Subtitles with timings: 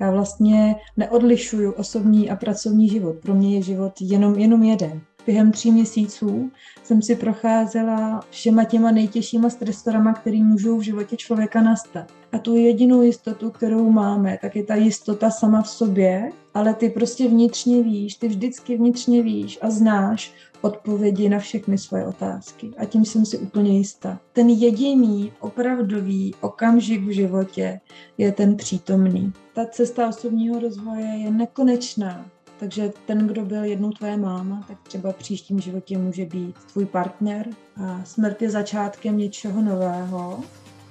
[0.00, 3.16] Já vlastně neodlišuju osobní a pracovní život.
[3.22, 5.00] Pro mě je život jenom, jenom jeden.
[5.26, 6.50] Během tří měsíců
[6.82, 12.12] jsem si procházela všema těma nejtěžšíma stresorama, které můžou v životě člověka nastat.
[12.32, 16.90] A tu jedinou jistotu, kterou máme, tak je ta jistota sama v sobě, ale ty
[16.90, 20.32] prostě vnitřně víš, ty vždycky vnitřně víš a znáš
[20.64, 22.70] odpovědi na všechny svoje otázky.
[22.78, 24.18] A tím jsem si úplně jistá.
[24.32, 27.80] Ten jediný opravdový okamžik v životě
[28.18, 29.32] je ten přítomný.
[29.54, 32.26] Ta cesta osobního rozvoje je nekonečná.
[32.58, 36.86] Takže ten, kdo byl jednou tvoje máma, tak třeba v příštím životě může být tvůj
[36.86, 37.48] partner.
[37.84, 40.40] A smrt je začátkem něčeho nového.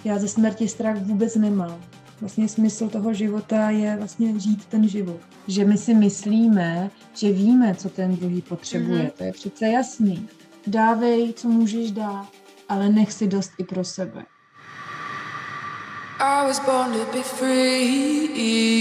[0.05, 1.81] Já ze smrti strach vůbec nemám.
[2.23, 5.19] Vlastně smysl toho života je vlastně žít ten život.
[5.47, 9.03] Že my si myslíme, že víme, co ten druhý potřebuje.
[9.03, 9.11] Mm-hmm.
[9.17, 10.29] To je přece jasný.
[10.67, 12.27] Dávej, co můžeš dát,
[12.69, 14.25] ale nech si dost i pro sebe.
[16.19, 18.73] I was born to be free.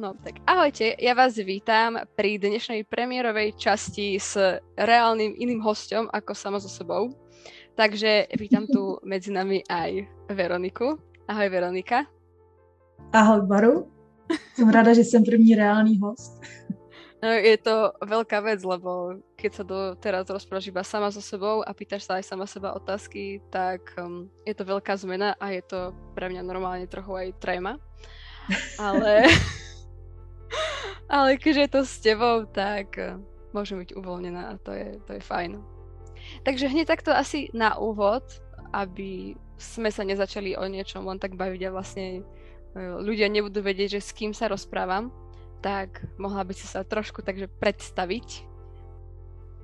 [0.00, 4.32] No tak ahojte, ja vás vítam pri dnešnej premiérovej časti s
[4.80, 7.12] reálnym iným hostom ako sama so sebou.
[7.76, 10.96] Takže vítam tu medzi nami aj Veroniku.
[11.28, 12.08] Ahoj Veronika.
[13.12, 13.92] Ahoj Baru.
[14.56, 16.32] Som rada, že som první reálný host.
[17.20, 21.60] No, je to veľká vec, lebo keď sa do, teraz rozprávaš iba sama so sebou
[21.60, 25.60] a pýtaš sa aj sama seba otázky, tak um, je to veľká zmena a je
[25.60, 27.76] to pre mňa normálne trochu aj tréma.
[28.80, 29.28] Ale
[31.10, 33.18] ale keďže je to s tebou, tak eh,
[33.50, 35.58] môžem byť uvoľnená a to je, to je fajn.
[36.46, 38.22] Takže hneď takto asi na úvod,
[38.70, 43.98] aby sme sa nezačali o niečom len tak baviť a vlastne eh, ľudia nebudú vedieť,
[43.98, 45.10] že s kým sa rozprávam,
[45.60, 48.46] tak mohla by si sa trošku takže predstaviť.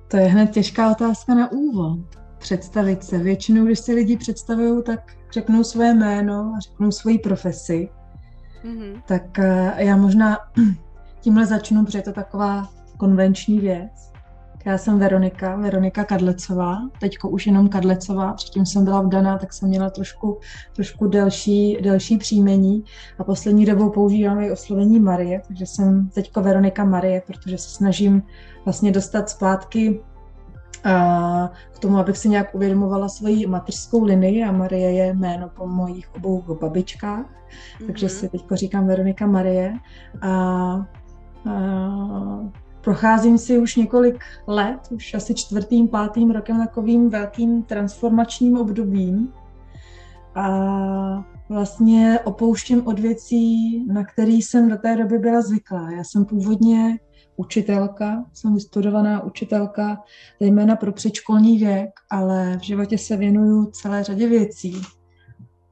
[0.07, 1.99] To je hned těžká otázka na úvod.
[2.37, 3.17] Představit se.
[3.17, 4.99] Většinou, když se lidi představují, tak
[5.31, 7.89] řeknou své jméno a řeknou svoji profesi.
[8.63, 9.01] Mm-hmm.
[9.07, 10.37] Tak eh, já možná
[11.27, 14.11] tímhle začnu, protože je to taková konvenční věc.
[14.65, 19.69] Já jsem Veronika, Veronika Kadlecová, teďko už jenom Kadlecová, předtím jsem byla vdaná, tak jsem
[19.69, 20.39] měla trošku,
[20.75, 22.83] trošku delší, delší příjmení.
[23.19, 28.23] A poslední dobou používám i oslovení Marie, takže jsem teďko Veronika Marie, protože se snažím
[28.65, 29.99] vlastně dostat zpátky
[30.83, 34.43] a k tomu, abych si nějak uvědomovala svoji mateřskou linii.
[34.43, 37.85] A Marie je jméno po mojich obou babičkách, mm-hmm.
[37.85, 39.73] takže si teď říkám Veronika Marie.
[40.21, 40.87] A
[42.81, 49.33] procházím si už několik let, už asi čtvrtým, pátým rokem takovým velkým transformačním obdobím
[50.35, 55.91] a vlastně opouštím od věcí, na které jsem do té doby byla zvyklá.
[55.91, 56.99] Já jsem původně
[57.35, 60.03] učitelka, jsem vystudovaná učitelka,
[60.41, 64.81] zejména pro předškolní věk, ale v životě se věnuju celé řadě věcí.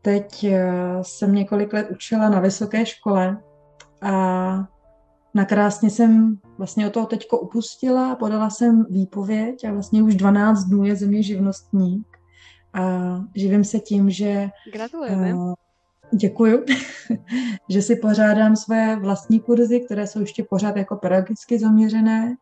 [0.02, 0.70] Teď eh,
[1.02, 3.38] jsem několik let učila na vysoké škole
[4.02, 4.68] a
[5.36, 10.84] nakrásně jsem vlastně o toho teďko upustila, podala jsem výpověď a vlastně už 12 dnů
[10.84, 12.08] je země živnostník
[12.74, 15.34] a živím se tím, že Gratulujeme.
[15.34, 15.54] Uh,
[16.14, 16.66] Děkuju,
[17.70, 22.36] že si pořádám své vlastní kurzy, které jsou ještě pořád jako pedagogicky zaměřené,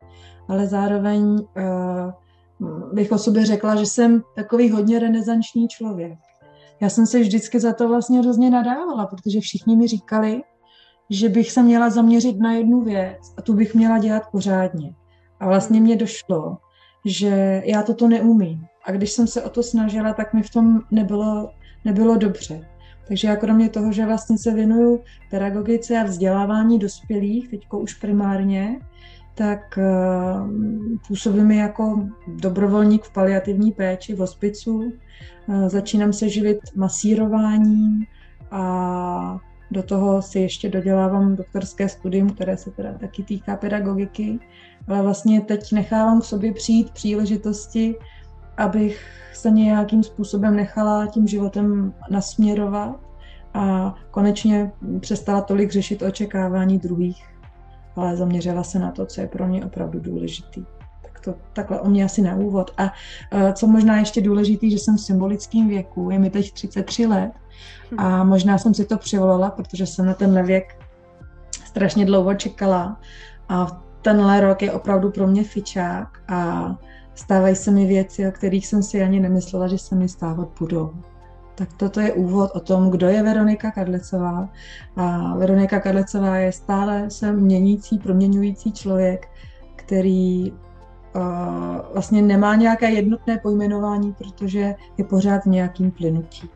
[0.48, 1.44] ale zároveň uh,
[2.94, 6.20] bych o sobě řekla, že jsem takový hodně renesanční člověk.
[6.82, 10.42] Já jsem se vždycky za to vlastně hrozně nadávala, protože všichni mi říkali,
[11.14, 14.94] že bych se měla zaměřit na jednu věc a tu bych měla dělat pořádně.
[15.40, 16.58] A vlastně mě došlo,
[17.06, 18.66] že já toto neumím.
[18.86, 21.50] A když jsem se o to snažila, tak mi v tom nebylo,
[21.86, 22.68] nebylo dobře.
[23.08, 28.80] Takže já kromě toho, že vlastně se věnuju pedagogice a vzdělávání dospělých, teďko už primárně,
[29.36, 30.50] tak uh,
[31.08, 34.78] působím jako dobrovolník v paliativní péči v hospicu.
[35.48, 38.06] Uh, začínám se živit masírováním
[38.52, 39.40] a
[39.74, 44.40] do toho si ještě dodělávám doktorské studium, které se teda taky týká pedagogiky,
[44.88, 47.96] ale vlastně teď nechávám k sobě přijít příležitosti,
[48.58, 53.00] abych se nějakým způsobem nechala tím životem nasměrovat
[53.54, 57.26] a konečně přestala tolik řešit očekávání druhých,
[57.96, 60.66] ale zaměřila se na to, co je pro mě opravdu důležitý.
[61.24, 62.72] To takhle o mě asi na úvod.
[62.78, 62.94] A
[63.54, 67.32] co možná ještě důležitý, že jsem v symbolickém věku, je mi teď 33 let
[67.98, 70.78] a možná jsem si to přivolala, protože jsem na tenhle věk
[71.66, 73.00] strašně dlouho čekala
[73.50, 76.70] a tenhle rok je opravdu pro mě fičák a
[77.16, 80.92] stávají se mi věci, o kterých jsem si ani nemyslela, že se mi stávat budou.
[81.56, 84.50] Tak toto je úvod o tom, kdo je Veronika Kadlecová.
[84.96, 89.28] A Veronika Kadlecová je stále se měnící, proměňující člověk,
[89.76, 90.54] který
[91.94, 96.50] vlastně nemá nějaké jednotné pojmenování, protože je pořád v nějakým plynutí.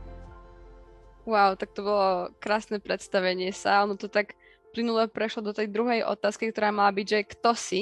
[1.25, 3.83] Wow, tak to bylo krásné představení sa.
[3.83, 4.33] Ono to tak
[4.71, 7.81] plynule prešlo do tej druhej otázky, ktorá mala byť, že kto si,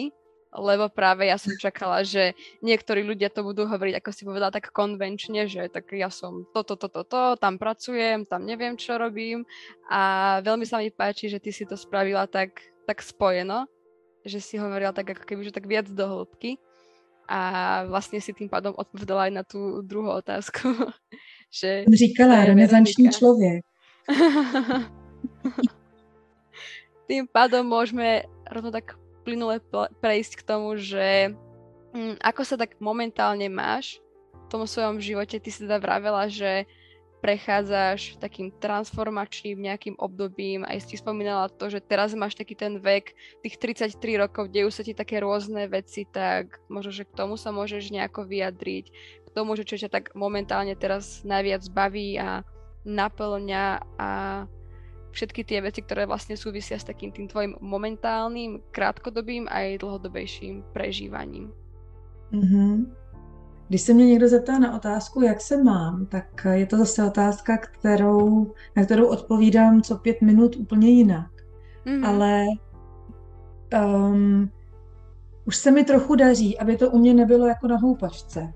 [0.55, 2.33] lebo práve ja som čakala, že
[2.65, 6.73] niektorí ľudia to budú hovoriť, ako si povedala, tak konvenčne, že tak ja som toto,
[6.79, 9.45] toto, toto, tam pracujem, tam neviem, čo robím
[9.91, 13.69] a veľmi sa mi páči, že ty si to spravila tak, tak spojeno,
[14.25, 16.57] že si hovorila tak ako keby, že tak viac do hĺbky
[17.27, 20.67] a vlastně si tým pádom odpovedala aj na tu druhou otázku.
[21.61, 23.65] že Říkala, renesanční člověk.
[27.05, 29.61] tým pádom môžeme rovno tak plynule
[30.01, 31.33] prejsť k tomu, že
[31.93, 34.01] hm, ako sa tak momentálne máš
[34.33, 35.41] v tom svojom živote.
[35.41, 36.69] Ty si teda vravela, že
[37.25, 40.61] prechádzaš takým transformačným nejakým obdobím.
[40.61, 44.85] Aj si spomínala to, že teraz máš taký ten vek, tých 33 rokov, dejú sa
[44.85, 48.85] ti také rôzne veci, tak možno, že k tomu sa môžeš nejako vyjadriť.
[49.25, 52.45] K tomu, že čo ťa tak momentálne teraz najviac baví a
[52.85, 54.11] naplňa a
[55.09, 60.61] všetky tie veci, ktoré vlastne súvisia s takým tým tvojim momentálnym, krátkodobým a i dlhodobejším
[60.77, 61.49] prežívaním.
[62.29, 63.04] Mm-hmm.
[63.67, 67.57] Když se mě někdo zeptá na otázku, jak se mám, tak je to zase otázka,
[67.57, 71.31] kterou, na kterou odpovídám co pět minut úplně jinak.
[71.85, 72.07] Mm-hmm.
[72.07, 72.45] Ale
[73.85, 74.49] um,
[75.45, 78.53] už se mi trochu daří, aby to u mě nebylo jako na houpačce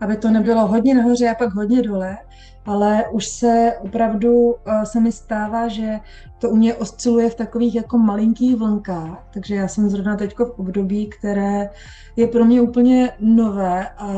[0.00, 2.18] aby to nebylo hodně nahoře a pak hodně dole,
[2.66, 6.00] ale už se opravdu eh, se mi stává, že
[6.38, 10.40] to u mě osciluje v takových jako malinkých vlnkách, takže já jsem zrovna teď v
[10.40, 11.70] období, které
[12.16, 14.08] je pro mě úplně nové a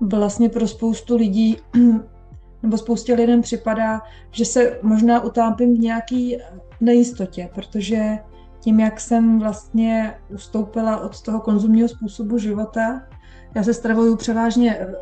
[0.00, 1.56] vlastně pro spoustu lidí
[2.62, 6.38] nebo spoustě lidem připadá, že se možná utápím v nějaký
[6.80, 8.18] nejistotě, protože
[8.60, 13.02] tím, jak jsem vlastně ustoupila od toho konzumního způsobu života,
[13.54, 14.94] já se stravuju převážně eh,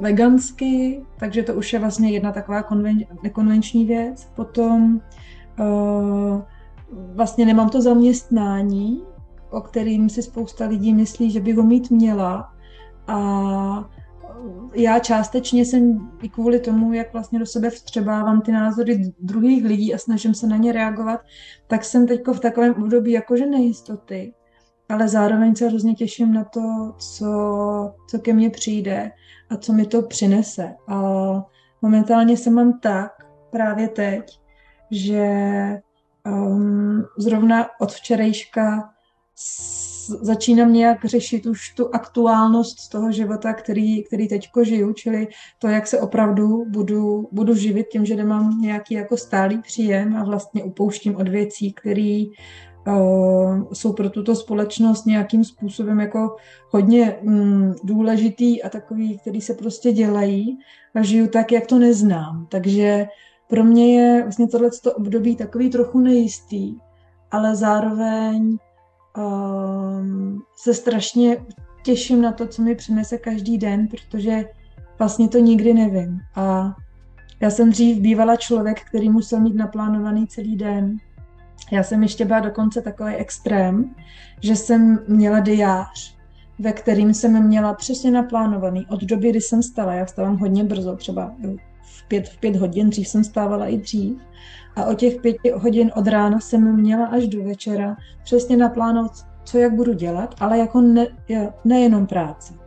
[0.00, 4.28] vegansky, takže to už je vlastně jedna taková konven, nekonvenční věc.
[4.36, 5.00] Potom
[5.60, 6.42] uh,
[7.14, 9.02] vlastně nemám to zaměstnání,
[9.50, 12.52] o kterým si spousta lidí myslí, že by ho mít měla.
[13.06, 13.90] A
[14.74, 19.94] já částečně jsem i kvůli tomu, jak vlastně do sebe vstřebávám ty názory druhých lidí
[19.94, 21.20] a snažím se na ně reagovat,
[21.66, 24.32] tak jsem teď v takovém období jakože nejistoty
[24.90, 27.26] ale zároveň se hrozně těším na to, co,
[28.08, 29.10] co ke mně přijde
[29.50, 30.74] a co mi to přinese.
[30.88, 30.96] A
[31.82, 33.12] momentálně se mám tak
[33.50, 34.40] právě teď,
[34.90, 35.28] že
[36.26, 38.90] um, zrovna od včerejška
[40.20, 45.28] začínám nějak řešit už tu aktuálnost toho života, který, který teďko žiju, čili
[45.58, 50.24] to, jak se opravdu budu, budu živit tím, že nemám nějaký jako stálý příjem a
[50.24, 52.69] vlastně upouštím od věcí, které uh,
[53.72, 56.36] jsou pro tuto společnost nějakým způsobem jako
[56.68, 60.58] hodně mm, důležitý a takový, který se prostě dělají
[60.94, 62.46] a žiju tak, jak to neznám.
[62.50, 63.06] Takže
[63.48, 66.74] pro mě je vlastně tohle období takový trochu nejistý,
[67.30, 68.58] ale zároveň
[69.16, 71.36] um, se strašně
[71.84, 74.44] těším na to, co mi přinese každý den, protože
[74.98, 76.18] vlastně to nikdy nevím.
[76.36, 76.76] A
[77.40, 80.96] já jsem dřív bývala člověk, který musel mít naplánovaný celý den
[81.72, 83.94] já jsem ještě byla dokonce takový extrém,
[84.40, 86.16] že jsem měla diář,
[86.58, 89.94] ve kterým jsem měla přesně naplánovaný od doby, kdy jsem stala.
[89.94, 91.32] Já vstávám hodně brzo, třeba
[91.82, 94.18] v pět, v pět hodin, dřív jsem stávala i dřív.
[94.76, 99.12] A o těch pěti hodin od rána jsem měla až do večera přesně naplánovat,
[99.44, 101.06] co jak budu dělat, ale jako ne,
[101.64, 102.59] nejenom práci.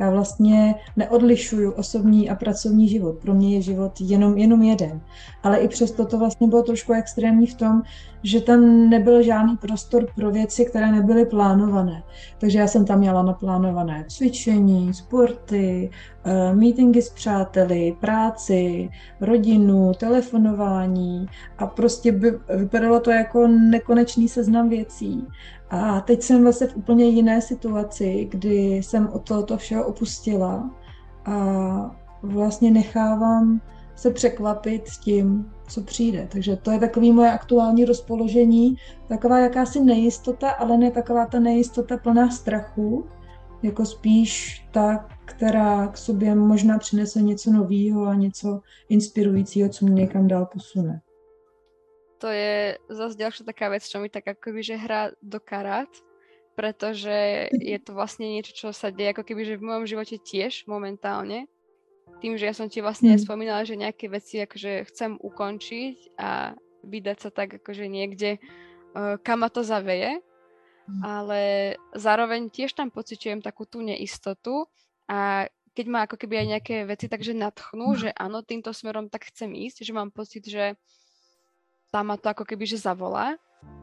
[0.00, 3.18] Já vlastně neodlišuju osobní a pracovní život.
[3.22, 5.00] Pro mě je život jenom, jenom jeden.
[5.42, 7.82] Ale i přesto to vlastně bylo trošku extrémní v tom,
[8.22, 12.02] že tam nebyl žádný prostor pro věci, které nebyly plánované.
[12.38, 15.90] Takže já jsem tam měla naplánované cvičení, sporty,
[16.24, 18.88] eh, meetingy s přáteli, práci,
[19.20, 21.26] rodinu, telefonování
[21.58, 25.26] a prostě by, vypadalo to jako nekonečný seznam věcí.
[25.70, 30.70] A teď jsem vlastně v úplně jiné situaci, kdy jsem od tohoto všeho opustila
[31.24, 33.60] a vlastně nechávám
[33.94, 36.28] se překvapit s tím, co přijde.
[36.32, 38.76] Takže to je takový moje aktuální rozpoložení,
[39.08, 43.04] taková jakási nejistota, ale ne taková ta nejistota plná strachu,
[43.62, 49.94] jako spíš ta, která k sobě možná přinese něco nového a něco inspirujícího, co mě
[49.94, 51.00] někam dál posune
[52.20, 55.88] to je zase ďalšia taká vec, čo mi tak akoby, že hrá do karát,
[56.52, 60.68] pretože je to vlastne niečo, čo sa deje ako keby, že v mojom živote tiež
[60.68, 61.48] momentálne.
[62.20, 63.24] Tým, že ja som ti vlastne mm.
[63.24, 66.52] spomínala, že nejaké veci akože chcem ukončiť a
[66.84, 70.20] vydať sa tak akože niekde, uh, kam ma to zaveje.
[70.90, 71.00] mm.
[71.00, 71.40] ale
[71.96, 74.68] zároveň tiež tam pociťujem takú tú neistotu
[75.08, 79.30] a keď ma ako keby aj nejaké veci takže nadchnú, že áno, týmto smerom tak
[79.30, 80.74] chcem ísť, že mám pocit, že
[81.90, 83.34] tam ma to ako keby že zavolá,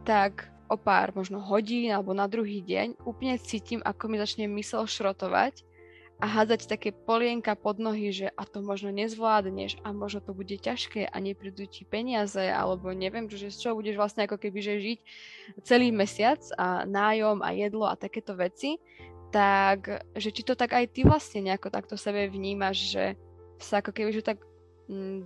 [0.07, 4.83] tak o pár možno hodín alebo na druhý deň úplne cítim, ako mi začne mysel
[4.87, 5.63] šrotovať
[6.17, 10.49] a hádzať také polienka pod nohy, že a to možno nezvládneš a možno to bude
[10.49, 14.73] ťažké a neprídu ti peniaze alebo neviem, že z čoho budeš vlastne ako keby že
[14.81, 14.99] žiť
[15.61, 18.81] celý mesiac a nájom a jedlo a takéto veci,
[19.29, 23.05] tak že či to tak aj ty vlastne nejako takto sebe vnímaš, že
[23.61, 24.41] sa ako keby že tak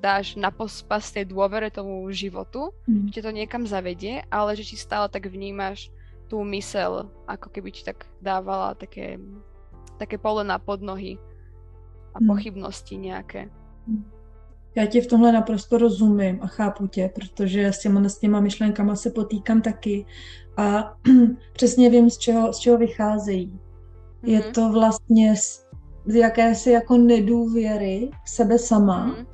[0.02, 3.14] dáš na pospas tej dôvere tomu životu, mm.
[3.14, 5.94] že to niekam zavedie, ale že či stále tak vnímaš
[6.26, 9.22] tú mysel, ako keby ti tak dávala také
[10.02, 11.18] také na podnohy
[12.14, 12.28] a hmm.
[12.28, 13.50] pochybnosti nějaké.
[13.88, 14.06] Hmm.
[14.76, 18.96] Já ti v tomhle naprosto rozumím a chápu tě, protože s těma, s těma myšlenkama
[18.96, 20.06] se potýkám taky
[20.58, 20.98] a
[21.54, 23.52] přesně vím, z čeho, z čeho vycházejí.
[23.52, 24.30] Mm-hmm.
[24.30, 24.54] Je hmm.
[24.54, 25.68] to vlastně z,
[26.06, 29.26] z jakési jako nedůvěry v sebe sama mm-hmm.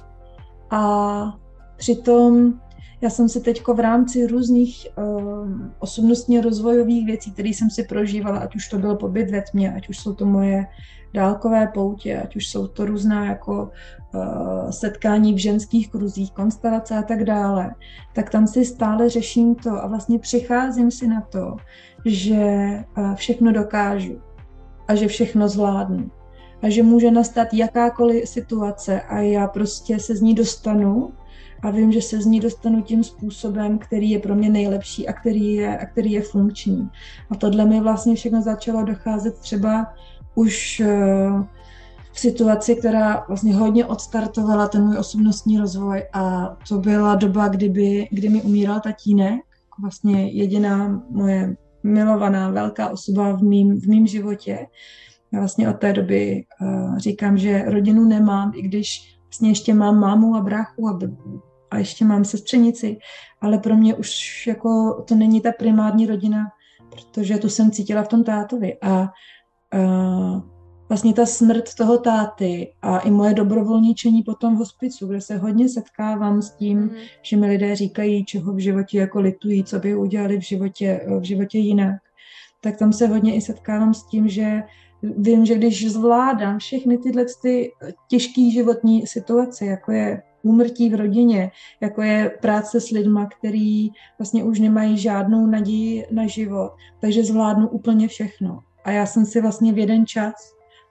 [0.71, 1.39] A
[1.77, 2.53] přitom
[3.01, 8.39] já jsem si teď v rámci různých um, osobnostně rozvojových věcí, které jsem si prožívala,
[8.39, 10.65] ať už to byl pobyt ve tmě, ať už jsou to moje
[11.13, 13.71] dálkové poutě, ať už jsou to různá jako
[14.13, 17.75] uh, setkání v ženských kruzích, konstelace a tak dále,
[18.13, 21.55] tak tam si stále řeším to a vlastně přicházím si na to,
[22.05, 22.45] že
[22.97, 24.21] uh, všechno dokážu
[24.87, 26.11] a že všechno zvládnu
[26.61, 31.13] a že může nastat jakákoliv situace a já prostě se z ní dostanu
[31.61, 35.13] a vím, že se z ní dostanu tím způsobem, který je pro mě nejlepší a
[35.13, 36.89] který je, a který je funkční.
[37.29, 39.93] A tohle mi vlastně všechno začalo docházet třeba
[40.35, 41.29] už eh,
[42.11, 48.07] v situaci, která vlastně hodně odstartovala ten můj osobnostní rozvoj a to byla doba, kdyby,
[48.11, 49.41] kdy mi umíral tatínek,
[49.81, 54.67] vlastně jediná moje milovaná velká osoba v mým, v mým životě.
[55.33, 59.99] Já vlastně od té doby uh, říkám, že rodinu nemám, i když vlastně ještě mám
[59.99, 60.99] mámu a bráchu a
[61.71, 62.97] a ještě mám sestřenici,
[63.41, 66.47] ale pro mě už jako to není ta primární rodina,
[66.89, 69.01] protože tu jsem cítila v tom tátovi a
[69.73, 70.41] uh,
[70.89, 75.69] vlastně ta smrt toho táty a i moje dobrovolničení potom v hospicu, kde se hodně
[75.69, 76.89] setkávám s tím, mm.
[77.21, 81.23] že mi lidé říkají, čeho v životě jako litují, co by udělali v životě, v
[81.23, 81.95] životě jinak,
[82.61, 84.63] tak tam se hodně i setkávám s tím, že
[85.17, 87.71] vím, že když zvládám všechny tyhle ty
[88.07, 94.43] těžké životní situace, jako je úmrtí v rodině, jako je práce s lidma, který vlastně
[94.43, 96.71] už nemají žádnou naději na život,
[97.01, 98.59] takže zvládnu úplně všechno.
[98.83, 100.33] A já jsem si vlastně v jeden čas,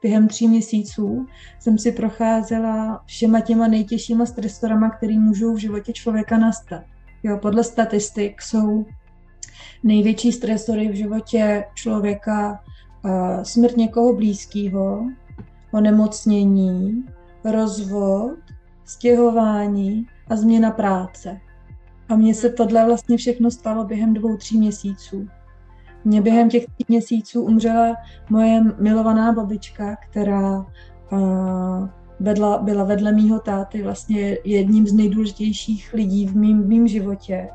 [0.03, 1.27] během tří měsíců,
[1.61, 6.83] jsem si procházela všema těma nejtěžšíma stresorama, který můžou v životě člověka nastat.
[7.23, 8.85] Jo, podle statistik jsou
[9.83, 12.61] největší stresory v životě člověka
[13.43, 15.07] smrt někoho blízkého,
[15.73, 17.05] onemocnění,
[17.45, 18.39] rozvod,
[18.85, 21.41] stěhování a změna práce.
[22.09, 25.29] A mně se tohle vlastně všechno stalo během dvou, tří měsíců.
[26.05, 27.95] Mně během těch tří měsíců umřela
[28.31, 30.59] moje milovaná babička, která
[31.13, 31.89] uh,
[32.21, 37.49] vedla, byla vedle mýho táty vlastně jedním z nejdůležitějších lidí v mým, v mým životě.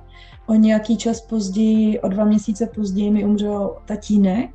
[0.48, 4.50] O nějaký čas později, o dva měsíce později mi umřel tatínek.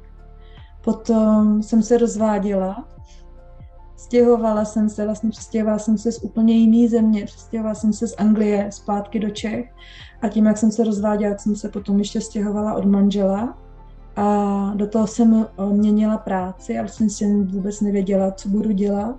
[0.86, 2.88] Potom jsem se rozváděla.
[3.96, 8.14] Stěhovala jsem se, vlastně přestěhovala jsem se z úplně jiné země, přestěhovala jsem se z
[8.18, 9.74] Anglie zpátky do Čech.
[10.22, 13.58] A tím, jak jsem se rozváděla, jsem se potom ještě stěhovala od manžela.
[14.16, 19.16] A do toho jsem eh, měnila práci a vlastně jsem vůbec nevěděla, co budu dělat.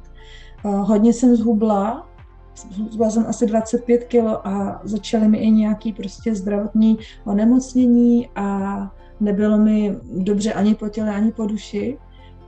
[0.64, 2.08] A hodně jsem zhubla,
[2.72, 8.80] zhubla jsem asi 25 kilo a začaly mi i nějaký prostě zdravotní onemocnění a
[9.20, 11.98] nebylo mi dobře ani po těle, ani po duši.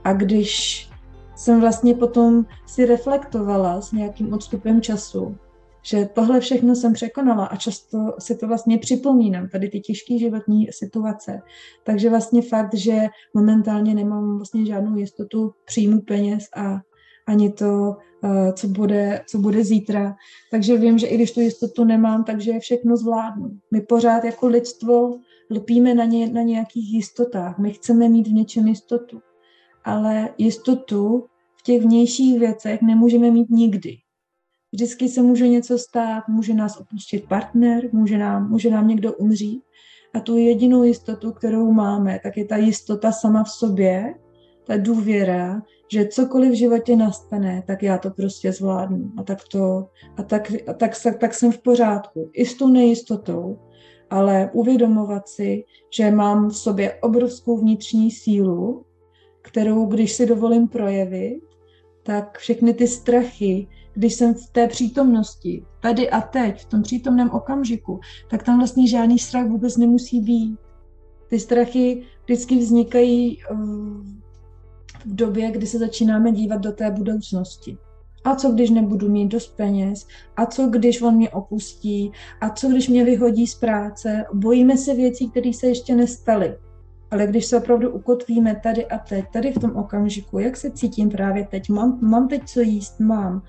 [0.04, 0.90] A když
[1.36, 5.36] jsem vlastně potom si reflektovala s nějakým odstupem času,
[5.82, 10.68] že tohle všechno jsem překonala a často si to vlastně připomínám, tady ty těžké životní
[10.70, 11.40] situace.
[11.84, 16.80] Takže vlastně fakt, že momentálně nemám vlastně žádnou jistotu příjmu peněz a
[17.26, 20.16] ani to, eh, co bude, co bude zítra.
[20.50, 23.50] Takže vím, že i když tu jistotu nemám, takže všechno zvládnu.
[23.70, 25.18] My pořád jako lidstvo
[25.50, 27.58] lpíme na, ně, na nějakých jistotách.
[27.58, 29.20] My chceme mít v něčem jistotu
[29.84, 31.26] ale jistotu
[31.56, 33.96] v těch vnějších věcech nemůžeme mít nikdy.
[34.72, 39.62] Vždycky se může něco stát, může nás opustit partner, může nám, může nám někdo umřít.
[40.14, 44.14] A tu jedinou jistotu, kterou máme, tak je ta jistota sama v sobě,
[44.66, 49.12] ta důvěra, že cokoliv v životě nastane, tak já to prostě zvládnu.
[49.18, 52.30] A tak to, a tak, a tak, tak, tak jsem v pořádku.
[52.32, 53.58] I s tou nejistotou.
[54.10, 58.84] Ale uvědomovat si, že mám v sobě obrovskou vnitřní sílu,
[59.42, 61.42] kterou, když si dovolím projevit,
[62.02, 67.30] tak všechny ty strachy, když jsem v té přítomnosti, tady a teď, v tom přítomném
[67.30, 68.00] okamžiku,
[68.30, 70.58] tak tam vlastně žádný strach vůbec nemusí být.
[71.28, 73.38] Ty strachy vždycky vznikají
[75.04, 77.78] v době, kdy se začínáme dívat do té budoucnosti.
[78.24, 80.06] A co když nebudu mít dost peněz?
[80.36, 82.12] A co když on mě opustí?
[82.40, 84.24] A co když mě vyhodí z práce?
[84.34, 86.56] Bojíme se věcí, které se ještě nestaly.
[87.10, 91.10] Ale když se opravdu ukotvíme tady a teď, tady v tom okamžiku, jak se cítím
[91.10, 93.42] právě teď, mám, mám teď co jíst, mám,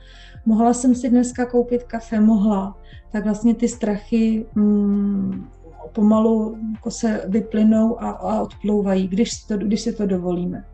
[0.45, 2.77] mohla jsem si dneska koupit kafe, mohla,
[3.11, 5.47] tak vlastně ty strachy mm,
[5.91, 10.65] pomalu jako se vyplynou a, a odplouvají, když si, to, když si to dovolíme.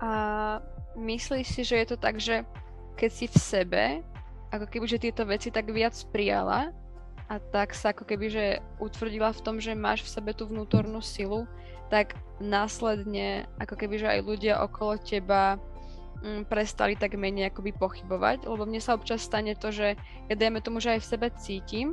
[0.00, 2.42] A myslíš si, že je to tak, že
[2.94, 3.84] keď si v sebe,
[4.54, 6.70] ako keby, že tieto veci tak viac prijala
[7.26, 8.44] a tak sa ako keby, že
[8.78, 11.50] utvrdila v tom, že máš v sebe tú vnútornú silu,
[11.90, 15.58] tak následne ako keby, že aj ľudia okolo teba
[16.22, 19.98] mm, prestali tak menej akoby pochybovať, lebo mne sa občas stane to, že
[20.30, 21.88] ja dajme tomu, že aj v sebe cítim,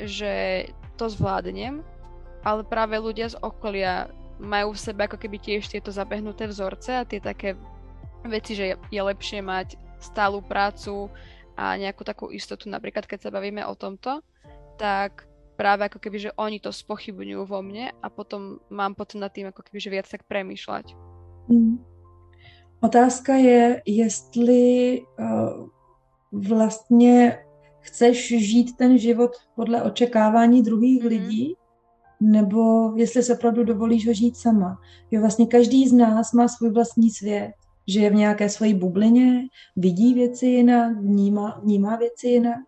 [0.00, 0.66] že
[0.98, 1.84] to zvládnem,
[2.42, 4.10] ale práve ľudia z okolia
[4.42, 7.54] majú v sebe ako keby tiež tieto zabehnuté vzorce a tie také
[8.24, 11.10] veci, že je lepšie mať stálu prácu
[11.56, 14.24] a nejakú takú istotu, napríklad keď sa bavíme o tomto,
[14.80, 19.30] tak práve ako keby, že oni to spochybňujú vo mne a potom mám potom nad
[19.30, 20.96] tým ako keby, že viac tak premýšľať.
[21.48, 21.78] Hmm.
[22.82, 25.68] Otázka je, jestli uh,
[26.32, 27.38] vlastně
[27.80, 31.08] chceš žít ten život podle očekávání druhých mm-hmm.
[31.08, 31.54] lidí,
[32.20, 34.80] nebo jestli se opravdu dovolíš ho žít sama.
[35.10, 37.52] Jo, vlastně každý z nás má svůj vlastní svět
[37.88, 39.40] žije v nějaké své bublině,
[39.76, 42.60] vidí věci jinak, vnímá, vnímá věci jinak.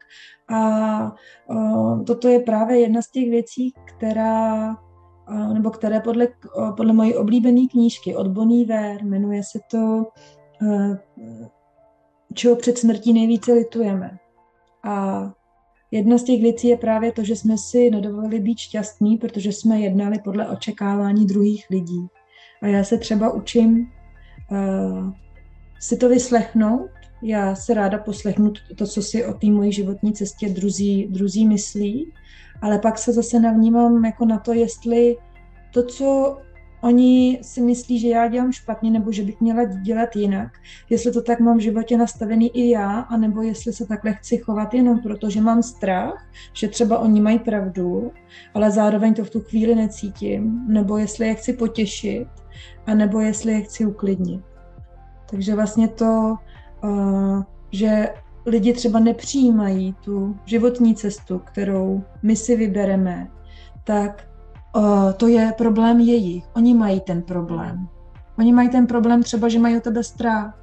[0.48, 1.12] A
[1.50, 4.70] uh, toto je právě jedna z těch věcí, která
[5.30, 10.06] uh, nebo které podle, uh, podle mojí oblíbené knížky od Bonnie Ver, jmenuje se to
[12.34, 14.18] Čeho před smrtí nejvíce litujeme.
[14.84, 15.24] A
[15.90, 19.80] jedna z těch věcí je právě to, že jsme si nedovolili být šťastní, protože jsme
[19.80, 22.06] jednali podle očekávání druhých lidí.
[22.62, 23.86] A já se třeba učím
[24.50, 25.12] uh,
[25.80, 26.90] si to vyslechnout.
[27.22, 32.12] Já se ráda poslechnu to, co si o té mojí životní cestě druzí, druzí myslí,
[32.62, 35.16] ale pak se zase navnímám jako na to, jestli
[35.72, 36.36] to, co
[36.84, 40.52] oni si myslí, že já dělám špatně nebo že bych měla dělat jinak,
[40.90, 44.74] jestli to tak mám v životě nastavený i já, anebo jestli se takhle chci chovat
[44.74, 48.12] jenom proto, že mám strach, že třeba oni mají pravdu,
[48.54, 52.28] ale zároveň to v tu chvíli necítím, nebo jestli je chci potěšit,
[52.86, 54.44] anebo jestli je chci uklidnit.
[55.30, 56.34] Takže vlastně to,
[56.84, 58.08] uh, že
[58.46, 63.30] lidi třeba nepřijímají tu životní cestu, kterou my si vybereme,
[63.84, 64.28] tak
[64.76, 66.44] uh, to je problém jejich.
[66.56, 67.88] Oni mají ten problém.
[68.38, 70.58] Oni mají ten problém třeba, že mají o tebe strach.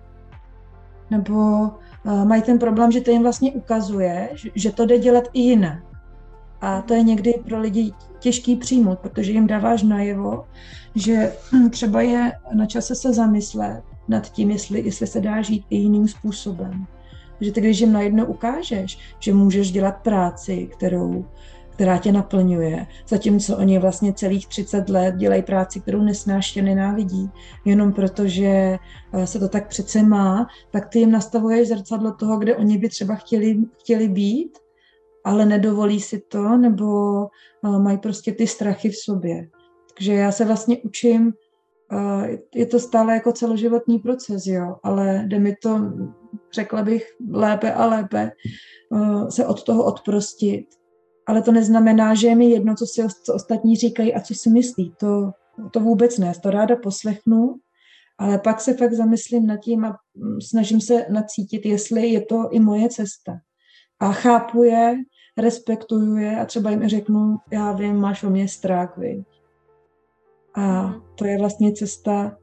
[1.10, 5.42] Nebo uh, mají ten problém, že to jim vlastně ukazuje, že to jde dělat i
[5.42, 5.91] jinak.
[6.62, 10.44] A to je někdy pro lidi těžký přijmout, protože jim dáváš najevo,
[10.96, 11.34] že
[11.70, 16.08] třeba je na čase se zamyslet nad tím, jestli, jestli se dá žít i jiným
[16.08, 16.88] způsobem.
[17.42, 21.26] Že ty, když jim najednou ukážeš, že můžeš dělat práci, kterou,
[21.70, 27.30] která tě naplňuje, zatímco oni vlastně celých 30 let dělají práci, kterou nesnáště nenávidí,
[27.66, 28.78] jenom proto, že
[29.14, 32.90] eh, se to tak přece má, tak ty jim nastavuješ zrcadlo toho, kde oni by
[32.90, 34.58] třeba chtěli, chtěli být
[35.24, 37.28] ale nedovolí si to, nebo
[37.64, 39.50] mají prostě ty strachy v sobě.
[39.94, 41.34] Takže já se vlastně učím,
[42.56, 45.80] je to stále jako celoživotní proces, jo, ale jde mi to,
[46.54, 48.32] řekla bych, lépe a lépe
[49.30, 50.66] se od toho odprostit.
[51.28, 54.50] Ale to neznamená, že je mi jedno, co si co ostatní říkají a co si
[54.50, 54.94] myslí.
[55.00, 55.32] To,
[55.72, 57.56] to vůbec ne, to ráda poslechnu,
[58.18, 59.98] ale pak se fakt zamyslím nad tím a
[60.42, 63.38] snažím se nacítit, jestli je to i moje cesta.
[64.00, 64.96] A chápu je,
[65.42, 69.24] respektuju je a třeba jim řeknu, já vím, máš o mě strach, vy.
[70.54, 71.02] A mhm.
[71.16, 72.38] to je vlastně cesta,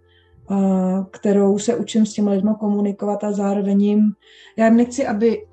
[1.11, 4.13] kterou se učím s těmi lidmi komunikovat a zároveň jim,
[4.57, 5.47] já jim nechci, aby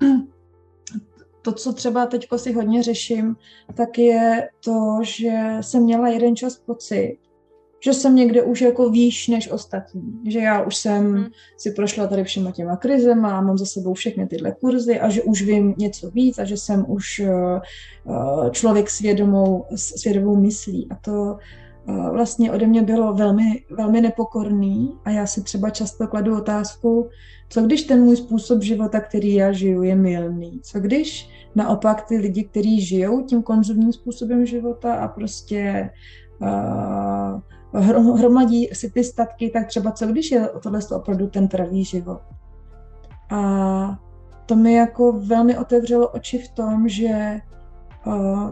[1.42, 3.36] to, co třeba teď si hodně řeším,
[3.74, 7.18] tak je to, že jsem měla jeden čas pocit,
[7.80, 11.26] že jsem někde už jako výš než ostatní, že já už jsem hmm.
[11.56, 15.22] si prošla tady všema těma krizema a mám za sebou všechny tyhle kurzy a že
[15.22, 17.20] už vím něco víc a že jsem už
[18.04, 21.36] uh, člověk s vědomou, s vědomou myslí a to
[22.12, 27.08] vlastně ode mě bylo velmi, velmi nepokorný a já si třeba často kladu otázku,
[27.48, 30.60] co když ten můj způsob života, který já žiju, je milný?
[30.62, 35.90] Co když naopak ty lidi, kteří žijou tím konzumním způsobem života a prostě
[36.40, 37.40] uh,
[37.80, 42.20] hromadí si ty statky, tak třeba co když je tohle opravdu ten pravý život?
[43.30, 43.98] A
[44.46, 47.40] to mi jako velmi otevřelo oči v tom, že
[48.06, 48.50] uh,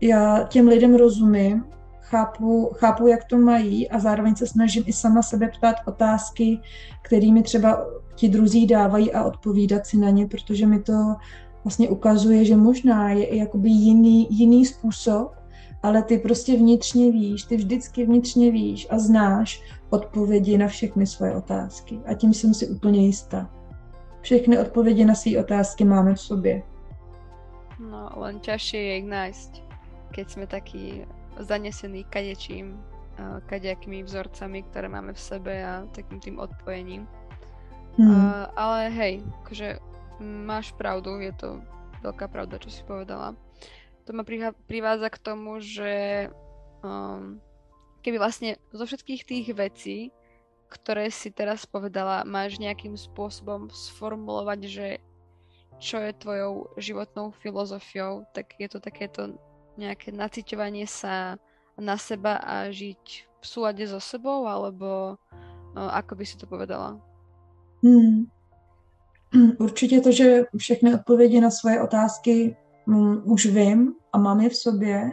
[0.00, 1.64] já těm lidem rozumím,
[2.00, 6.60] chápu, chápu, jak to mají a zároveň se snažím i sama sebe ptát otázky,
[7.02, 11.14] kterými třeba ti druzí dávají a odpovídat si na ně, protože mi to
[11.64, 15.35] vlastně ukazuje, že možná je i jakoby jiný, jiný způsob,
[15.86, 21.36] ale ty prostě vnitřně víš, ty vždycky vnitřně víš a znáš odpovědi na všechny svoje
[21.36, 22.00] otázky.
[22.06, 23.50] A tím jsem si úplně jistá.
[24.20, 26.62] Všechny odpovědi na své otázky máme v sobě.
[27.78, 29.50] No, len ťažšie je ich nájsť,
[30.10, 31.06] keď sme takí
[31.38, 32.82] zanesení kadečím,
[33.46, 37.06] kadejakými vzorcami, ktoré máme v sebe a takým tým odpojením.
[37.94, 38.10] Hmm.
[38.10, 39.78] Uh, ale hej, akože
[40.24, 41.62] máš pravdu, je to
[42.02, 43.38] veľká pravda, čo si povedala.
[44.06, 44.22] To ma
[44.70, 46.26] privádza k tomu, že
[46.82, 47.42] um,
[48.06, 49.98] keby vlastne zo všetkých tých vecí,
[50.70, 54.88] ktoré si teraz povedala, máš nejakým spôsobom sformulovať, že
[55.82, 59.36] čo je tvojou životnou filozofiou, tak je to takéto
[59.76, 61.36] nejaké naciťovanie sa
[61.76, 63.02] na seba a žiť
[63.42, 65.18] v súlade so sebou, alebo
[65.76, 66.96] uh, ako by si to povedala?
[67.82, 68.26] Hmm.
[69.58, 74.56] Určitě to, že všechny odpovědi na svoje otázky um, už vím a mám je v
[74.56, 75.12] sobě,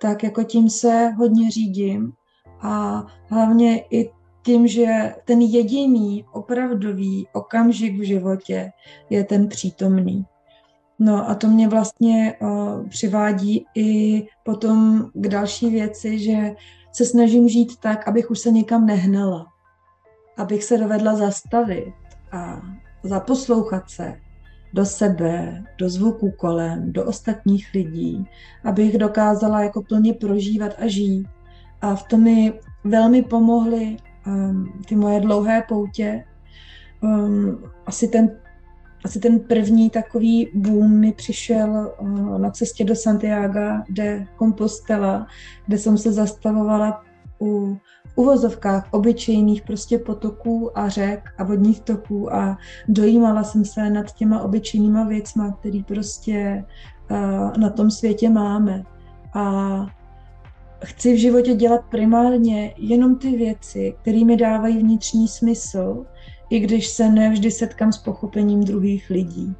[0.00, 2.12] tak jako tím se hodně řídím
[2.60, 4.10] a hlavně i
[4.42, 8.70] tím, že ten jediný opravdový okamžik v životě
[9.10, 10.24] je ten přítomný.
[10.98, 16.54] No a to mě vlastně uh, přivádí i potom k další věci, že
[16.92, 19.46] se snažím žít tak, abych už se nikam nehnala.
[20.38, 21.94] Abych se dovedla zastavit
[22.32, 22.62] a
[23.02, 24.20] zaposlouchat se
[24.74, 28.24] do sebe, do zvuku kolem, do ostatních lidí,
[28.64, 31.26] abych dokázala jako plně prožívat a žít.
[31.80, 32.52] A v tom mi
[32.84, 36.24] velmi pomohly um, ty moje dlouhé poutě.
[37.02, 38.30] Um, asi ten
[39.04, 45.26] asi ten první takový boom mi přišel uh, na cestě do Santiago de Compostela,
[45.66, 47.02] kde jsem se zastavovala
[47.40, 47.76] u
[48.14, 54.42] uvozovkách obyčejných prostě potoků a řek a vodních toků a dojímala jsem se nad těma
[54.42, 56.64] obyčejnýma věcma, které prostě
[57.10, 58.82] uh, na tom světě máme.
[59.34, 59.86] A
[60.84, 66.04] chci v životě dělat primárně jenom ty věci, které mi dávají vnitřní smysl,
[66.50, 69.54] i když se nevždy setkám s pochopením druhých lidí.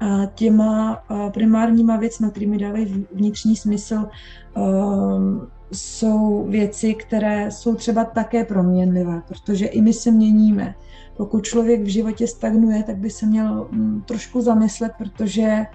[0.00, 1.02] A těma
[1.34, 4.08] primárníma věcmi, které mi dávají vnitřní smysl,
[4.56, 10.74] um, jsou věci, které jsou třeba také proměnlivé, protože i my se měníme.
[11.16, 15.66] Pokud člověk v životě stagnuje, tak by se měl mm, trošku zamyslet, protože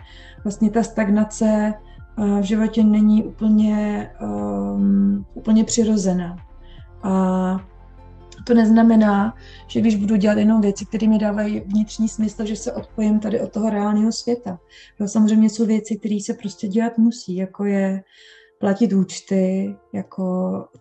[0.44, 1.74] vlastně ta stagnace
[2.18, 6.38] v životě není úplně, um, úplně přirozená.
[7.04, 7.66] A
[8.44, 9.36] to neznamená,
[9.68, 13.40] že když budu dělat jenom věci, které mi dávají vnitřní smysl, že se odpojím tady
[13.40, 14.60] od toho reálného světa.
[15.00, 18.04] Jo, samozřejmě jsou věci, které se prostě dělat musí, jako je
[18.63, 20.23] platit účty, jako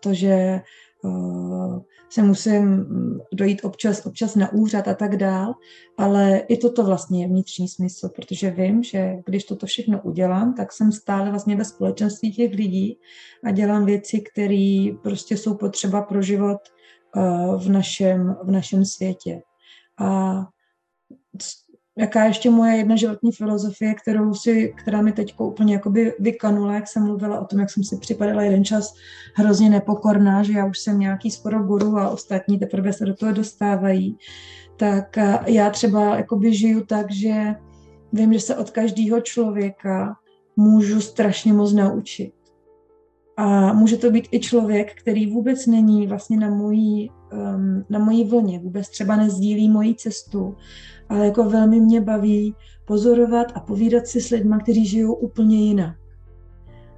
[0.01, 0.61] to, že
[1.03, 1.79] uh,
[2.11, 2.87] se musím
[3.33, 5.55] dojít občas, občas na úřad a tak dál,
[5.99, 10.73] ale i toto vlastně je vnitřní smysl, protože vím, že když toto všechno udělám, tak
[10.73, 12.99] jsem stále vlastně ve společenství těch lidí
[13.45, 16.59] a dělám věci, které prostě jsou potřeba pro život
[17.17, 19.43] uh, v našem, v našem světě.
[19.99, 20.35] A
[21.99, 26.89] jaká ještě moje jedna životní filozofie, kterou si, která mi teď úplně jakoby vykanula, jak
[26.89, 28.95] jsem mluvila o tom, jak jsem si připadala jeden čas
[29.35, 33.33] hrozně nepokorná, že já už jsem nějaký skoro guru a ostatní teprve se do toho
[33.33, 34.17] dostávají,
[34.77, 37.55] tak já třeba jakoby žiju tak, že
[38.13, 40.17] vím, že se od každého člověka
[40.57, 42.33] můžu strašně moc naučit.
[43.37, 48.25] A může to být i člověk, který vůbec není vlastně na mojí, um, na mojí
[48.25, 50.57] vlně, vůbec třeba nezdílí moji cestu,
[51.09, 55.97] ale jako velmi mě baví pozorovat a povídat si s lidmi, kteří žijou úplně jinak.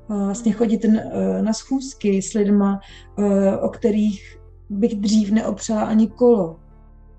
[0.08, 0.86] Vlastně chodit
[1.40, 2.66] na schůzky s lidmi,
[3.60, 4.38] o kterých
[4.70, 6.56] bych dřív neopřela ani kolo.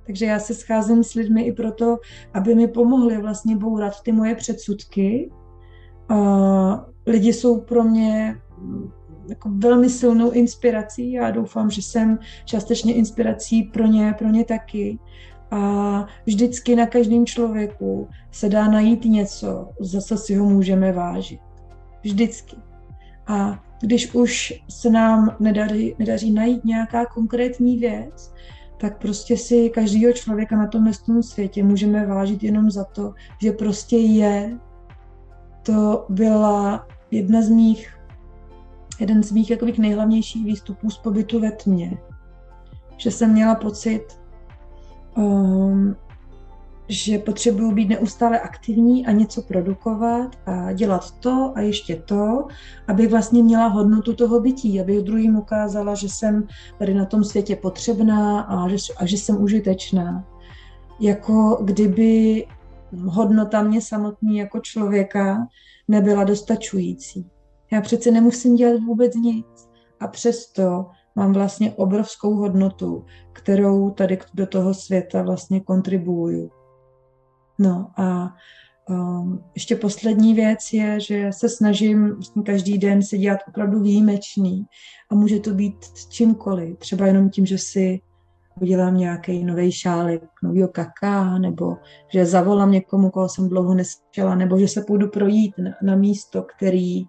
[0.06, 1.97] Takže já se scházím s lidmi i proto,
[2.34, 5.32] aby mi pomohli vlastně bourat ty moje předsudky.
[7.06, 8.38] Lidi jsou pro mě
[9.30, 11.12] jako velmi silnou inspirací.
[11.12, 15.00] Já doufám, že jsem částečně inspirací pro ně, pro ně taky.
[15.52, 21.40] A vždycky na každém člověku se dá najít něco, za co si ho můžeme vážit.
[22.04, 22.56] Vždycky.
[23.28, 28.34] A když už se nám nedaří, nedaří najít nějaká konkrétní věc,
[28.78, 33.98] tak prostě si každého člověka na tom světě můžeme vážit jenom za to, že prostě
[33.98, 34.58] je.
[35.64, 37.98] To byla jedna z mých,
[39.00, 41.98] jeden z mých jakoby nejhlavnějších výstupů z pobytu ve tmě.
[42.98, 44.04] Že jsem měla pocit,
[45.18, 45.96] um,
[46.88, 52.48] že potřebuju být neustále aktivní a něco produkovat a dělat to a ještě to,
[52.88, 56.48] aby vlastně měla hodnotu toho bytí, aby druhým ukázala, že jsem
[56.80, 60.26] tady na tom světě potřebná a že, a že jsem užitečná.
[61.00, 62.46] Jako kdyby
[62.92, 65.48] hodnota mě samotný jako člověka
[65.88, 67.30] nebyla dostačující.
[67.76, 70.86] Já přece nemusím dělat vůbec nic a přesto
[71.16, 76.52] mám vlastně obrovskou hodnotu, kterou tady do toho světa vlastně kontribuju.
[77.60, 78.34] No a
[78.90, 84.66] um, ještě poslední věc je, že se snažím vlastně každý den se dělat opravdu výjimečný
[85.12, 86.78] a může to být čímkoliv.
[86.78, 88.02] Třeba jenom tím, že si
[88.62, 91.78] udělám nějaký nový šálek nového kaká, nebo
[92.13, 96.44] že zavolám někomu, koho jsem dlouho neslyšela, nebo že se půjdu projít na, na místo,
[96.56, 97.06] který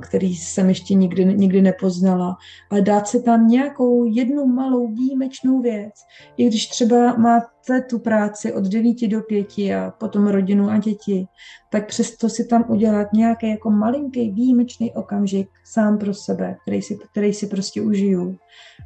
[0.00, 2.36] který jsem ještě nikdy, nikdy nepoznala,
[2.70, 5.92] ale dát si tam nějakou jednu malou výjimečnou věc.
[6.36, 11.26] I když třeba máte tu práci od 9 do 5 a potom rodinu a děti,
[11.70, 16.98] tak přesto si tam udělat nějaký jako malinký výjimečný okamžik sám pro sebe, který si,
[17.10, 18.36] který si prostě užiju.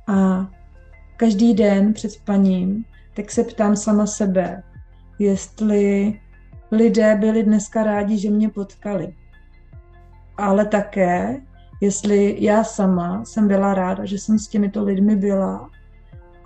[0.07, 0.49] A
[1.19, 4.63] každý den před spaním, tak se ptám sama sebe,
[5.19, 6.15] jestli
[6.71, 9.15] lidé byli dneska rádi, že mě potkali
[10.39, 11.41] ale také,
[11.81, 15.71] jestli já sama jsem byla ráda, že jsem s těmito lidmi byla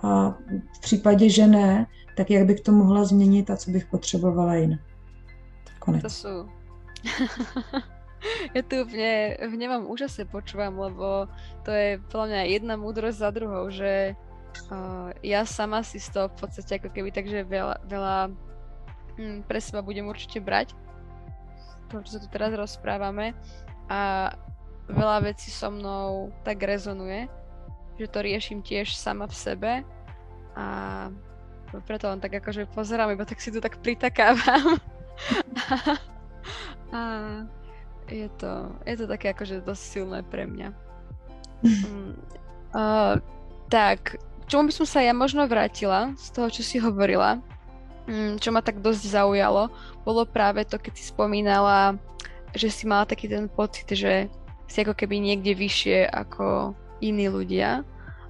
[0.01, 0.29] a
[0.77, 4.79] v případě, že ne, tak jak bych to mohla změnit a co bych potřebovala jinak.
[5.79, 6.01] Konec.
[6.01, 6.33] To sú...
[8.55, 11.27] ja tu úplne vnímam úžasne počúvam, lebo
[11.67, 14.15] to je podľa mňa jedna múdrosť za druhou, že
[14.71, 18.17] uh, ja sama si z toho v podstate ako keby takže veľa, veľa
[19.17, 20.75] hm, pre seba budem určite brať,
[21.89, 23.37] to, čo sa tu teraz rozprávame
[23.89, 24.31] a
[24.89, 27.29] veľa vecí so mnou tak rezonuje,
[28.01, 29.71] že to riešim tiež sama v sebe
[30.57, 30.65] a
[31.85, 34.77] preto len tak akože pozerám, iba tak si tu tak pritakávam.
[36.93, 37.01] a
[38.05, 40.69] je to, je to také akože dosť silné pre mňa.
[41.65, 42.13] Mm,
[42.77, 43.17] uh,
[43.73, 44.21] tak,
[44.53, 47.41] čomu by som sa ja možno vrátila z toho, čo si hovorila,
[48.05, 49.73] um, čo ma tak dosť zaujalo,
[50.05, 51.97] bolo práve to, keď si spomínala
[52.53, 54.29] že si mala taký ten pocit, že
[54.69, 57.81] si ako keby niekde vyššie ako iní ľudia,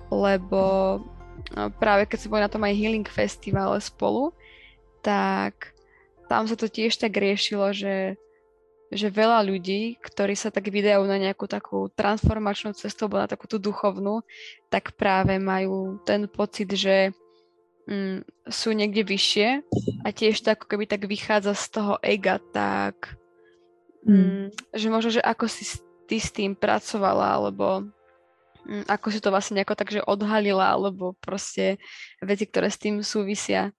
[0.09, 0.61] lebo
[1.53, 4.31] no, práve keď sme boli na tom aj Healing Festivale spolu,
[5.03, 5.75] tak
[6.31, 8.15] tam sa to tiež tak riešilo, že,
[8.93, 13.45] že veľa ľudí, ktorí sa tak vydajú na nejakú takú transformačnú cestu, alebo na takú
[13.49, 14.21] tú duchovnú,
[14.69, 17.11] tak práve majú ten pocit, že
[17.89, 19.49] mm, sú niekde vyššie
[20.05, 23.17] a tiež to ako keby tak vychádza z toho ega, tak
[24.05, 24.15] Mm.
[24.15, 24.47] mm.
[24.75, 25.63] Že možno, že ako si
[26.07, 27.87] ty s tým pracovala, alebo
[28.67, 31.77] mm, ako si to vlastne nejako takže odhalila, alebo prostě
[32.21, 33.71] věci, které s tím súvisia.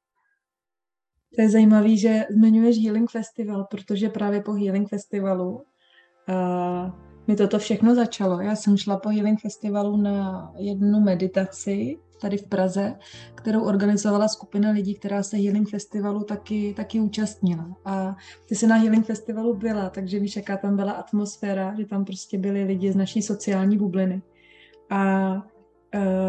[1.34, 6.90] To je zajímavé, že zmiňuješ Healing Festival, protože právě po Healing Festivalu uh,
[7.26, 8.40] mi toto všechno začalo.
[8.40, 12.94] Já jsem šla po Healing Festivalu na jednu meditaci tady v Praze,
[13.34, 17.76] kterou organizovala skupina lidí, která se Healing Festivalu taky, taky účastnila.
[17.84, 18.16] A
[18.48, 22.38] ty jsi na Healing Festivalu byla, takže víš, jaká tam byla atmosféra, že tam prostě
[22.38, 24.22] byli lidi z naší sociální bubliny.
[24.90, 25.32] A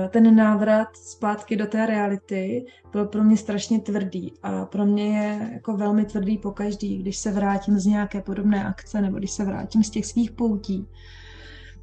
[0.10, 5.50] ten návrat zpátky do té reality byl pro mě strašně tvrdý a pro mě je
[5.54, 9.46] jako velmi tvrdý po každý, když se vrátím z nějaké podobné akce nebo když se
[9.46, 10.88] vrátím z těch svých poutí,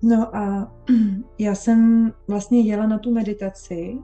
[0.03, 0.73] No a
[1.39, 3.99] já jsem vlastně jela na tu meditaci,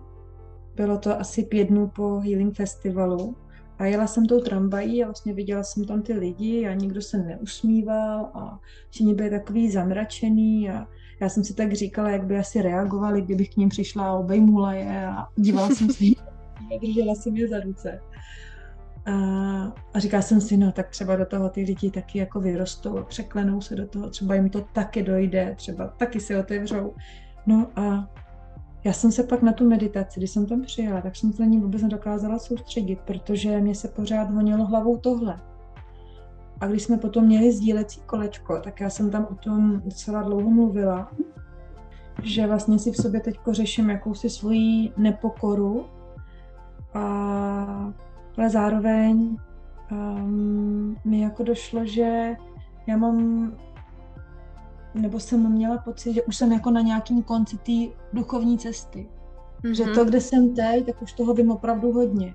[0.75, 3.37] bylo to asi pět dnů po Healing Festivalu
[3.79, 7.19] a jela jsem tou tramvají a vlastně viděla jsem tam ty lidi a nikdo se
[7.19, 8.61] neusmíval a
[8.91, 10.87] všichni byli takový zamračený a
[11.21, 14.73] já jsem si tak říkala, jak by asi reagovali, kdybych k ním přišla a obejmula
[14.73, 16.05] je a dívala jsem se
[16.81, 18.01] držela jsem je za ruce.
[19.07, 19.13] A,
[19.95, 23.03] a říkala jsem si, no tak třeba do toho ty lidi taky jako vyrostou a
[23.03, 26.95] překlenou se do toho, třeba jim to taky dojde, třeba taky se otevřou.
[27.47, 28.11] No a
[28.85, 31.49] já jsem se pak na tu meditaci, když jsem tam přijela, tak jsem se na
[31.49, 35.41] ní vůbec nedokázala soustředit, protože mě se pořád honilo hlavou tohle.
[36.61, 40.51] A když jsme potom měli sdílecí kolečko, tak já jsem tam o tom docela dlouho
[40.51, 41.11] mluvila,
[42.23, 45.87] že vlastně si v sobě teď řeším jakousi svoji nepokoru
[46.95, 47.93] a
[48.39, 49.37] ale zároveň
[49.91, 52.37] um, mi jako došlo, že
[52.87, 53.53] já mám
[54.95, 59.09] nebo jsem měla pocit, že už jsem jako na nějakém konci té duchovní cesty.
[59.63, 59.71] Mm-hmm.
[59.71, 62.35] Že to, kde jsem teď, tak už toho vím opravdu hodně.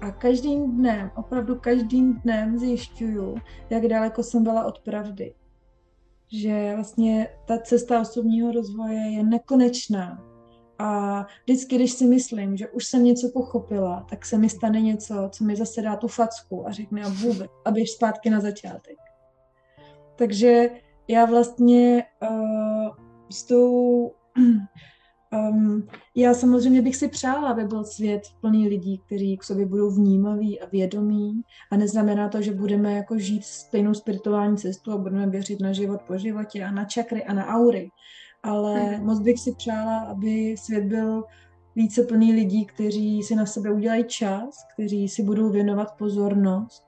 [0.00, 3.36] A každým dnem, opravdu každým dnem zjišťuju,
[3.70, 5.34] jak daleko jsem byla od pravdy.
[6.32, 10.24] Že vlastně ta cesta osobního rozvoje je nekonečná.
[10.78, 15.28] A vždycky, když si myslím, že už jsem něco pochopila, tak se mi stane něco,
[15.32, 18.96] co mi zase dá tu facku a řekne a vůbec, a běž zpátky na začátek.
[20.16, 20.70] Takže
[21.08, 22.88] já vlastně uh,
[23.30, 24.12] s tou
[25.32, 29.90] Um, já samozřejmě bych si přála, aby byl svět plný lidí, kteří k sobě budou
[29.90, 35.26] vnímaví a vědomí a neznamená to, že budeme jako žít stejnou spirituální cestu a budeme
[35.26, 37.90] věřit na život po životě a na čakry a na aury.
[38.42, 39.06] Ale hmm.
[39.06, 41.24] moc bych si přála, aby svět byl
[41.76, 46.84] více plný lidí, kteří si na sebe udělají čas, kteří si budou věnovat pozornost,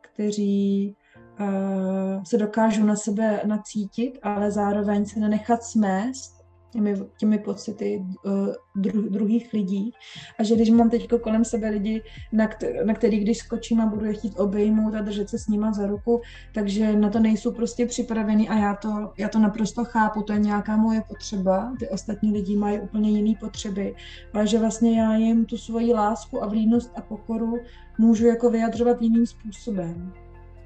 [0.00, 0.96] kteří
[1.40, 6.35] uh, se dokážou na sebe nacítit, ale zároveň se nenechat smést
[6.76, 8.32] těmi, těmi pocity uh,
[8.76, 9.90] dru, druhých lidí.
[10.38, 13.86] A že když mám teď kolem sebe lidi, na, kter- na který když skočím a
[13.86, 16.20] budu je chtít obejmout a držet se s nima za ruku,
[16.54, 20.38] takže na to nejsou prostě připravený a já to, já to naprosto chápu, to je
[20.38, 23.94] nějaká moje potřeba, ty ostatní lidi mají úplně jiné potřeby,
[24.32, 27.58] ale že vlastně já jim tu svoji lásku a vlídnost a pokoru
[27.98, 30.12] můžu jako vyjadřovat jiným způsobem.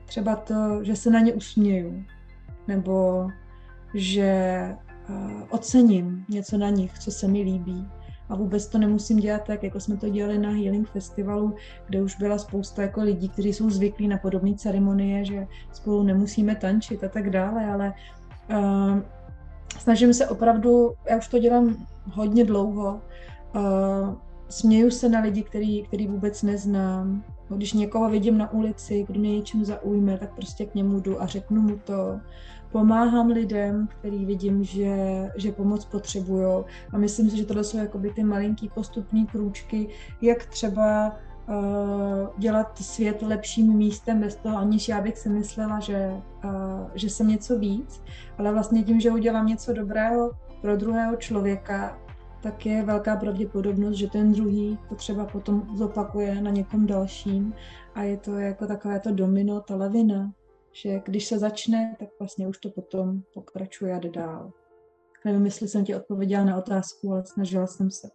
[0.07, 2.05] Třeba to, že se na ně usměju,
[2.69, 3.27] nebo
[3.95, 4.77] že
[5.51, 7.89] ocením něco na nich, co se mi líbí.
[8.29, 11.55] A vůbec to nemusím dělat tak, jako jsme to dělali na Healing Festivalu,
[11.87, 16.57] kde už byla spousta jako lidí, kteří jsou zvyklí na podobné ceremonie, že spolu nemusíme
[16.57, 17.93] tančit a tak dále, ale
[18.51, 18.99] uh,
[19.79, 23.01] snažím se opravdu, já už to dělám hodně dlouho,
[23.55, 24.15] uh,
[24.49, 27.25] směju se na lidi, který, který vůbec neznám.
[27.57, 31.27] Když někoho vidím na ulici, kdo mě něčím zaujme, tak prostě k němu jdu a
[31.27, 32.21] řeknu mu to
[32.73, 34.97] pomáhám lidem, který vidím, že,
[35.37, 36.65] že pomoc potřebují.
[36.93, 39.89] A myslím si, že tohle jsou jakoby ty malinký postupní krůčky,
[40.23, 41.13] jak třeba
[41.49, 46.11] uh, dělat svět lepším místem bez toho, aniž já bych si myslela, že,
[46.45, 46.51] uh,
[46.95, 48.03] že jsem něco víc,
[48.39, 50.31] ale vlastně tím, že udělám něco dobrého
[50.61, 51.99] pro druhého člověka,
[52.43, 57.55] tak je velká pravděpodobnost, že ten druhý to třeba potom zopakuje na někom dalším.
[57.95, 60.33] A je to jako takové to domino, ta lavina
[60.73, 64.53] že když se začne, tak vlastně už to potom pokračuje a jde dál.
[65.25, 68.11] Nevím, jestli jsem ti odpověděla na otázku, ale snažila jsem se.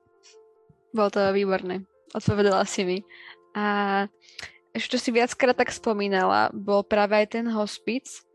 [0.94, 1.84] Bylo to výborné.
[2.16, 3.04] Odpovedala si mi.
[3.56, 4.08] A
[4.76, 8.28] ešte si viackrát tak spomínala, bol práve aj ten hospic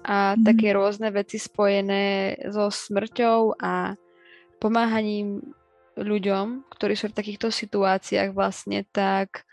[0.00, 0.44] a mm.
[0.48, 4.00] také rôzne veci spojené so smrťou a
[4.56, 5.44] pomáhaním
[6.00, 9.44] ľuďom, ktorí sú v takýchto situáciách vlastne, tak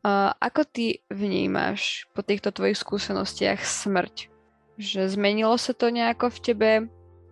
[0.00, 4.32] Uh, ako ty vnímaš po týchto tvojich skúsenostiach smrť?
[4.80, 6.70] Že zmenilo sa to nejako v tebe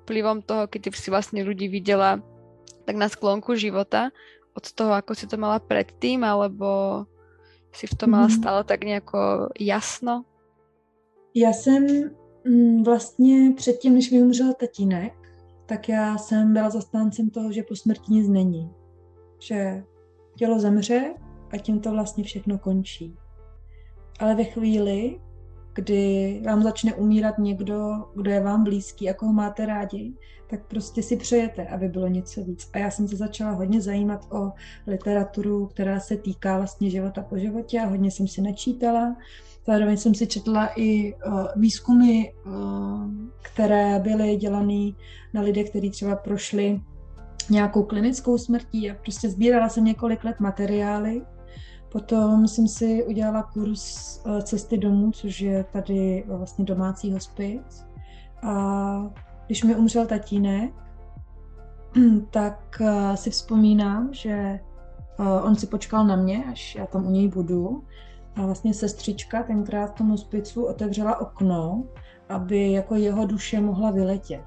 [0.05, 2.21] vplyvom toho, ty si vlastne ľudí videla
[2.85, 4.13] tak na sklonku života
[4.53, 7.05] od toho, ako si to mala predtým, alebo
[7.73, 8.37] si v tom mala mhm.
[8.37, 10.25] stále tak nejako jasno?
[11.35, 11.87] Já jsem
[12.45, 15.13] mm, vlastně předtím, než mi umřel tatínek,
[15.67, 18.71] tak já jsem byla zastáncem toho, že po smrti nic není.
[19.41, 19.85] Že
[20.37, 21.15] tělo zemře
[21.51, 23.17] a tím to vlastně všechno končí.
[24.21, 25.21] Ale ve chvíli,
[25.75, 30.13] kdy vám začne umírat někdo, kdo je vám blízký a koho máte rádi,
[30.51, 32.71] tak prostě si přejete, aby bylo něco víc.
[32.73, 34.53] A já jsem se začala hodně zajímat o
[34.87, 39.17] literaturu, která se týká vlastně života po životě a hodně jsem si načítala.
[39.67, 42.53] Zároveň jsem si četla i uh, výzkumy, uh,
[43.43, 44.91] které byly dělané
[45.35, 46.81] na lidech, kteří třeba prošli
[47.51, 51.23] nějakou klinickou smrtí a prostě sbírala jsem několik let materiály
[51.93, 57.87] Potom jsem si udělala kurz eh, cesty domů, což je tady vlastně domácí hospic.
[58.43, 59.11] A
[59.47, 60.73] když mi umřel tatínek,
[62.31, 67.11] tak eh, si vzpomínám, že eh, on si počkal na mě, až já tam u
[67.11, 67.85] něj budu.
[68.37, 71.85] A vlastně sestřička tenkrát v tom hospicu otevřela okno,
[72.29, 74.45] aby jako jeho duše mohla vyletět.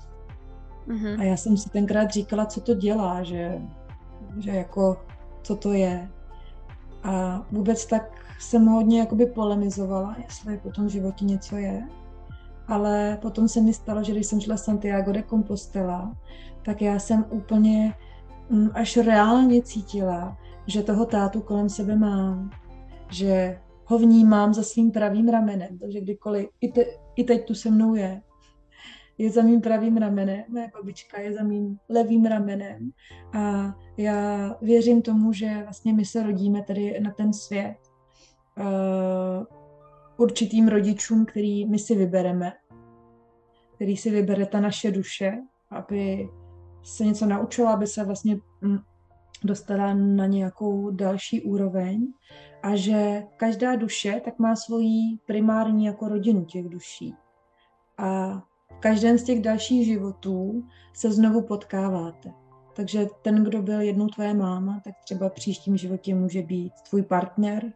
[0.87, 1.19] Mm-hmm.
[1.19, 3.61] A já jsem si tenkrát říkala, co to dělá, že,
[4.37, 4.97] že jako,
[5.41, 6.09] co to je.
[7.03, 11.87] A vůbec tak jsem hodně jakoby polemizovala, jestli po tom životě něco je.
[12.67, 16.17] Ale potom se mi stalo, že když jsem šla Santiago de Compostela,
[16.65, 17.93] tak já jsem úplně
[18.49, 20.37] mm, až reálně cítila,
[20.67, 22.49] že toho tátu kolem sebe mám,
[23.09, 26.85] že ho vnímám za svým pravým ramenem, takže kdykoliv, i, te,
[27.15, 28.21] i teď tu se mnou je,
[29.17, 32.91] je za mým pravým ramenem, moje babička je za mým levým ramenem
[33.33, 37.77] a já věřím tomu, že vlastně my se rodíme tady na ten svět
[38.57, 39.45] uh,
[40.17, 42.53] určitým rodičům, který my si vybereme.
[43.75, 45.37] který si vybere ta naše duše,
[45.69, 46.29] aby
[46.83, 48.77] se něco naučila, aby se vlastně mm,
[49.43, 52.07] dostala na nějakou další úroveň
[52.63, 57.15] a že každá duše tak má svoji primární jako rodinu těch duší.
[57.97, 58.41] A
[58.77, 60.63] v každém z těch dalších životů
[60.93, 62.31] se znovu potkáváte.
[62.75, 67.03] Takže ten, kdo byl jednou tvoje máma, tak třeba v příštím životě může být tvůj
[67.03, 67.73] partner,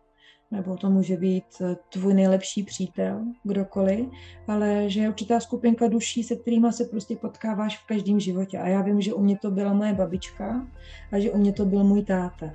[0.52, 4.06] nebo to může být eh, tvůj nejlepší přítel, kdokoliv,
[4.48, 8.58] ale že je určitá skupinka duší, se kterými se prostě potkáváš v každém životě.
[8.58, 10.68] A já vím, že u mě to byla moje babička
[11.12, 12.52] a že u mě to byl můj táta.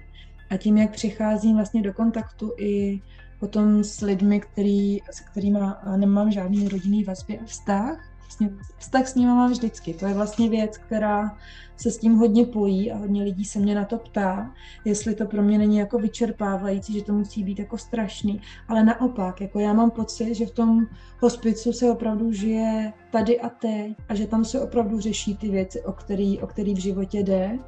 [0.50, 3.00] A tím, jak přicházím vlastně do kontaktu i
[3.40, 5.58] potom s lidmi, který, se kterými
[5.96, 9.94] nemám žádný rodinný vazby a vztah, vlastně vztah s nimi mám vždycky.
[9.94, 11.36] To je vlastně věc, která
[11.76, 14.54] se s tím hodně pojí a hodně lidí se mě na to ptá,
[14.84, 18.40] jestli to pro mě není jako vyčerpávající, že to musí být jako strašný.
[18.68, 20.86] Ale naopak, jako já mám pocit, že v tom
[21.20, 25.82] hospicu se opravdu žije tady a teď a že tam se opravdu řeší ty věci,
[25.82, 27.58] o který, o který v životě jde.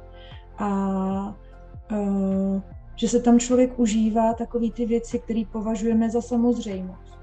[0.57, 1.35] A
[1.91, 2.61] uh,
[2.95, 7.19] že se tam člověk užívá takové ty věci, které považujeme za samozřejmost.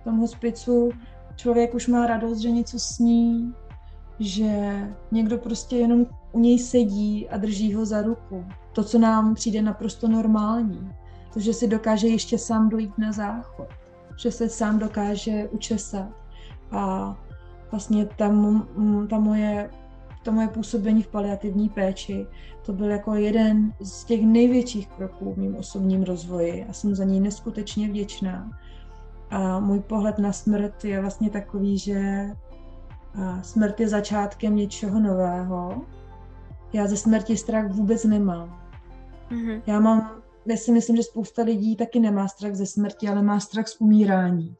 [0.00, 0.90] V tom hospicu
[1.36, 3.54] člověk už má radost, že něco sní,
[4.18, 4.80] že
[5.10, 8.44] někdo prostě jenom u něj sedí a drží ho za ruku.
[8.72, 10.92] To, co nám přijde naprosto normální.
[11.34, 13.68] To, že si dokáže ještě sám dojít na záchod.
[14.16, 16.08] Že se sám dokáže učesat.
[16.70, 17.16] A
[17.70, 18.66] vlastně tam,
[19.10, 19.70] ta moje,
[20.22, 22.26] to moje působení v paliativní péči,
[22.66, 27.04] to byl jako jeden z těch největších kroků v mým osobním rozvoji a jsem za
[27.04, 28.50] něj neskutečně vděčná.
[29.32, 32.30] A můj pohled na smrt je vlastně takový, že
[33.42, 35.86] smrt je začátkem něčeho nového.
[36.72, 38.62] Já ze smrti strach vůbec nemám.
[39.30, 39.62] Mm-hmm.
[39.66, 43.40] Já mám, já si myslím, že spousta lidí taky nemá strach ze smrti, ale má
[43.40, 44.56] strach z umírání.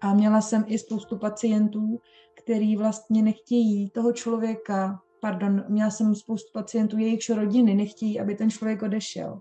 [0.00, 2.00] A měla jsem i spoustu pacientů,
[2.42, 8.50] který vlastně nechtějí toho člověka, pardon, měla jsem spoustu pacientů, jejichž rodiny nechtějí, aby ten
[8.50, 9.40] člověk odešel.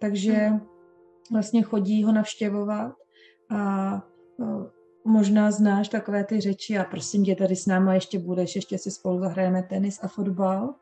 [0.00, 0.60] Takže mhm.
[1.32, 2.92] vlastně chodí ho navštěvovat
[3.50, 4.02] a
[5.04, 8.90] možná znáš takové ty řeči a prosím tě, tady s náma ještě budeš, ještě si
[8.90, 10.74] spolu zahrajeme tenis a fotbal,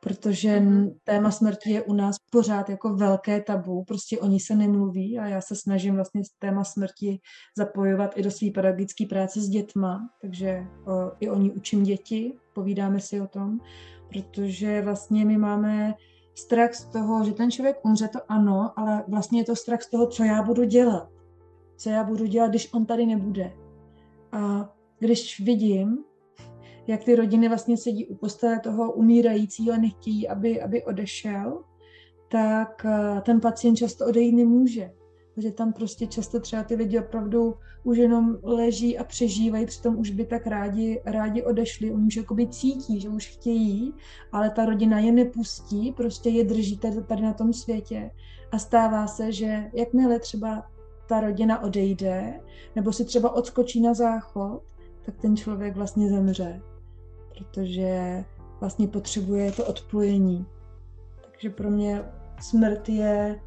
[0.00, 0.90] protože mhm.
[1.04, 5.26] téma smrti je u nás pořád jako velké tabu, prostě o ní se nemluví a
[5.26, 7.20] já se snažím vlastně téma smrti
[7.56, 12.34] zapojovat i do své pedagogické práce s dětma, takže o, i o ní učím děti,
[12.54, 13.60] povídáme si o tom,
[14.08, 15.94] protože vlastně my máme
[16.34, 19.90] strach z toho, že ten člověk umře, to ano, ale vlastně je to strach z
[19.90, 21.15] toho, co já budu dělat
[21.76, 23.52] co já budu dělat, když on tady nebude.
[24.32, 25.98] A když vidím,
[26.86, 31.62] jak ty rodiny vlastně sedí u postele toho umírajícího a nechtějí, aby, aby odešel,
[32.28, 34.92] tak eh, ten pacient často odejít nemůže.
[35.34, 37.54] Protože tam prostě často třeba ty lidi opravdu
[37.84, 41.90] už jenom leží a přežívají, přitom už by tak rádi, rádi odešli.
[41.90, 43.94] Oni už jakoby cítí, že už chtějí,
[44.32, 48.10] ale ta rodina je nepustí, prostě je drží tady, tady na tom světě.
[48.52, 50.66] A stává se, že jakmile třeba
[51.06, 52.40] ta rodina odejde,
[52.76, 54.62] nebo si třeba odskočí na záchod,
[55.06, 56.62] tak ten člověk vlastně zemře,
[57.34, 58.24] protože
[58.60, 60.46] vlastně potřebuje to odpojení.
[61.30, 62.02] Takže pro mě
[62.40, 63.40] smrt je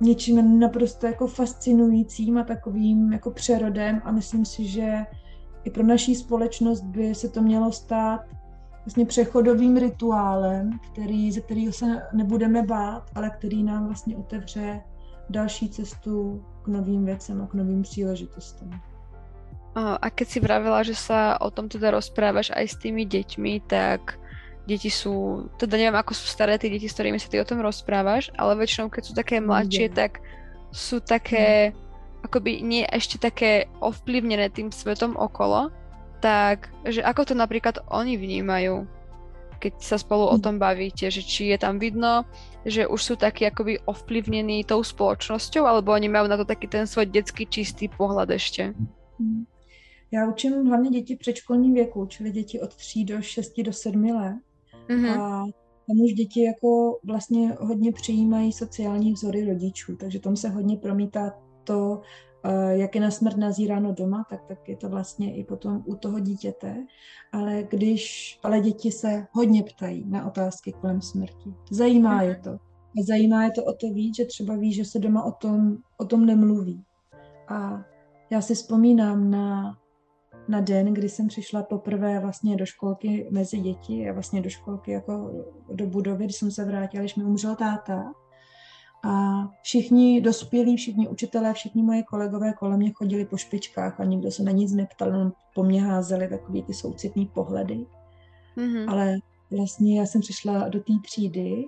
[0.00, 5.06] něčím naprosto jako fascinujícím a takovým jako přerodem a myslím si, že
[5.64, 8.20] i pro naší společnost by se to mělo stát
[8.84, 14.80] vlastně přechodovým rituálem, který, ze kterého se nebudeme bát, ale který nám vlastně otevře
[15.30, 18.70] další cestu k novým věcem a k novým příležitostem.
[19.76, 24.18] A keď si vravela, že sa o tom teda rozprávaš aj s tými deťmi, tak
[24.66, 27.62] deti sú, teda neviem, ako sú staré tie deti, s ktorými sa ty o tom
[27.62, 30.18] rozprávaš, ale väčšinou, keď sú také mladšie, tak
[30.74, 31.70] sú také,
[32.26, 35.70] akoby nie ešte také ovplyvnené tým svetom okolo,
[36.18, 38.90] tak, že ako to napríklad oni vnímajú
[39.60, 42.24] keď sa spolu o tom bavíte, že či je tam vidno,
[42.64, 46.88] že už sú takí akoby ovplyvnení tou spoločnosťou, alebo oni majú na to taký ten
[46.88, 48.74] svoj detský čistý pohled ještě?
[49.18, 49.44] Mhm.
[50.12, 54.04] Já učím hlavně děti v předškolním věku, čili děti od 3 do 6 do 7
[54.04, 54.36] let.
[54.88, 55.20] Mm-hmm.
[55.20, 55.44] A
[55.86, 61.38] tam už děti jako vlastně hodně přijímají sociální vzory rodičů, takže tam se hodně promítá
[61.64, 62.00] to,
[62.70, 66.20] jak je na smrt nazíráno doma, tak, tak je to vlastně i potom u toho
[66.20, 66.86] dítěte.
[67.32, 71.54] Ale když, ale děti se hodně ptají na otázky kolem smrti.
[71.70, 72.50] Zajímá je to.
[72.50, 75.76] A zajímá je to o to víc, že třeba ví, že se doma o tom,
[75.96, 76.84] o tom nemluví.
[77.48, 77.84] A
[78.30, 79.76] já si vzpomínám na,
[80.48, 84.90] na den, kdy jsem přišla poprvé vlastně do školky mezi děti a vlastně do školky
[84.90, 85.30] jako
[85.72, 88.12] do budovy, když jsem se vrátila, když mi umřel táta.
[89.02, 94.30] A všichni dospělí, všichni učitelé, všichni moje kolegové kolem mě chodili po špičkách a nikdo
[94.30, 97.86] se na nic neptal, jenom po mně házeli takový ty soucitní pohledy.
[98.56, 98.90] Mm-hmm.
[98.90, 99.16] Ale
[99.50, 101.64] vlastně já jsem přišla do té třídy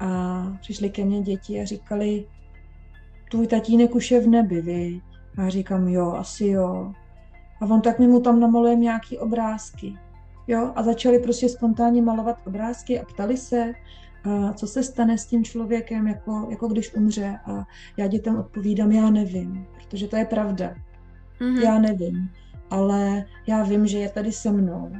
[0.00, 2.28] a přišli ke mně děti a říkali,
[3.30, 5.02] tvůj tatínek už je v nebi, viď?
[5.38, 6.92] A já říkám, jo, asi jo.
[7.60, 9.94] A on tak mi mu tam namaluje nějaký obrázky.
[10.46, 13.72] Jo, a začali prostě spontánně malovat obrázky a ptali se,
[14.54, 17.38] co se stane s tím člověkem, jako, jako když umře.
[17.44, 17.66] A
[17.96, 20.74] já dětem odpovídám, já nevím, protože to je pravda.
[21.40, 21.62] Mm-hmm.
[21.62, 22.30] Já nevím,
[22.70, 24.92] ale já vím, že je tady se mnou.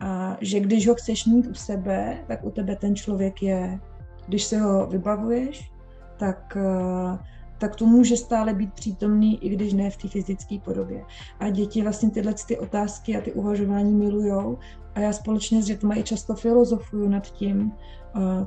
[0.00, 3.80] A že když ho chceš mít u sebe, tak u tebe ten člověk je.
[4.26, 5.72] Když se ho vybavuješ,
[6.16, 7.18] tak uh,
[7.58, 11.04] tak to může stále být přítomný, i když ne v té fyzické podobě.
[11.40, 14.58] A děti vlastně tyhle ty otázky a ty uvažování milujou
[14.94, 17.72] a já společně s dětmi i často filozofuju nad tím,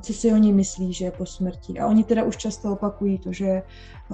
[0.00, 1.78] co si oni myslí, že je po smrti.
[1.78, 3.62] A oni teda už často opakují to, že,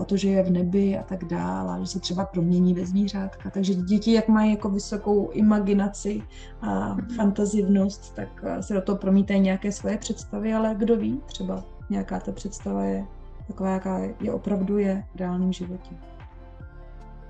[0.06, 3.50] to, že je v nebi a tak dále, že se třeba promění ve zvířátka.
[3.50, 6.22] Takže děti, jak mají jako vysokou imaginaci
[6.60, 12.20] a fantazivnost, tak se do toho promítají nějaké svoje představy, ale kdo ví, třeba nějaká
[12.20, 13.06] ta představa je
[13.48, 15.90] taková, jaká je opravdu je v reálném životě.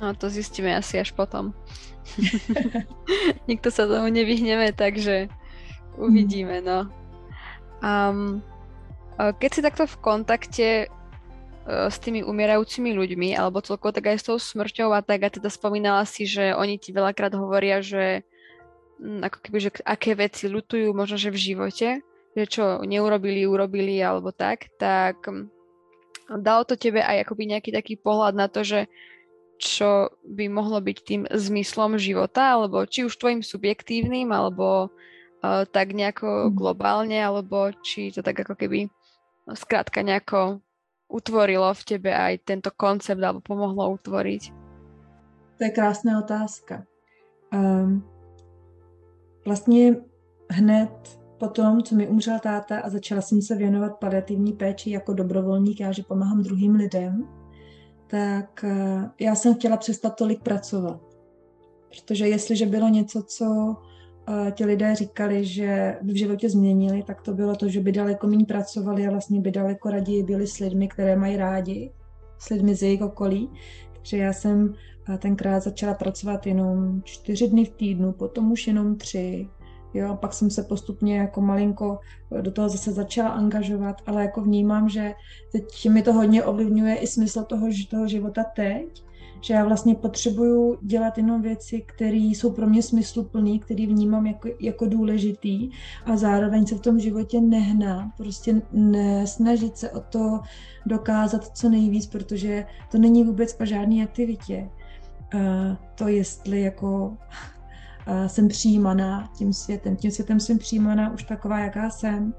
[0.01, 1.51] No to zjistíme asi až potom.
[3.51, 5.27] Nikto sa tomu nevyhneme, takže
[5.99, 6.87] uvidíme, no.
[7.83, 8.39] Um,
[9.19, 14.27] keď si takto v kontakte uh, s tými umierajúcimi ľuďmi, alebo celkovo tak aj s
[14.31, 18.23] tou smrťou a tak, a teda spomínala si, že oni ti veľakrát hovoria, že
[19.03, 21.89] m, ako keby, že aké veci lutujú možno, že v živote,
[22.39, 25.27] že čo neurobili, urobili alebo tak, tak
[26.29, 28.85] dalo to tebe aj akoby nejaký taký pohľad na to, že
[29.59, 35.97] čo by mohlo byť tým zmyslom života, alebo či už tvojim subjektívnym, alebo uh, tak
[35.97, 36.55] nejako mhm.
[36.55, 38.87] globálne, alebo či to tak ako keby
[39.49, 40.63] no, skrátka nejako
[41.09, 44.43] utvorilo v tebe aj tento koncept, alebo pomohlo utvoriť?
[45.59, 46.87] To je krásná otázka.
[47.51, 48.05] Um,
[49.49, 49.97] vlastně
[50.51, 55.81] hned potom, co mi umřel táta a začala jsem se věnovat paliativní péči jako dobrovolník,
[55.81, 57.29] já že pomáhám druhým lidem,
[58.07, 61.01] tak eh, já jsem chtěla přestat tolik pracovat.
[61.89, 63.77] Protože jestliže bylo něco, co
[64.29, 68.27] eh, ti lidé říkali, že v životě změnili, tak to bylo to, že by daleko
[68.27, 71.93] méně pracovali a vlastně by daleko raději byli s lidmi, které mají rádi,
[72.39, 73.51] s lidmi z jejich okolí.
[73.93, 74.75] Takže já jsem
[75.09, 79.49] eh, tenkrát začala pracovat jenom čtyři dny v týdnu, potom už jenom tři,
[79.95, 81.99] Jo, pak jsem se postupně jako malinko
[82.41, 85.15] do toho zase začala angažovat, ale jako vnímám, že
[85.53, 89.05] teď mi to hodně ovlivňuje i smysl toho, toho života teď,
[89.41, 94.49] že já vlastně potřebuju dělat jenom věci, které jsou pro mě smysluplné, které vnímám jako,
[94.61, 95.71] jako důležitý
[96.05, 100.41] a zároveň se v tom životě nehná, prostě nesnažit se o to
[100.87, 104.71] dokázat co nejvíc, protože to není vůbec o žádné aktivitě.
[105.35, 105.41] Uh,
[105.95, 107.17] to jestli jako
[108.27, 109.97] jsem přijímaná tím světem.
[109.97, 112.35] Tím světem jsem přijímaná už taková, jaká jsem.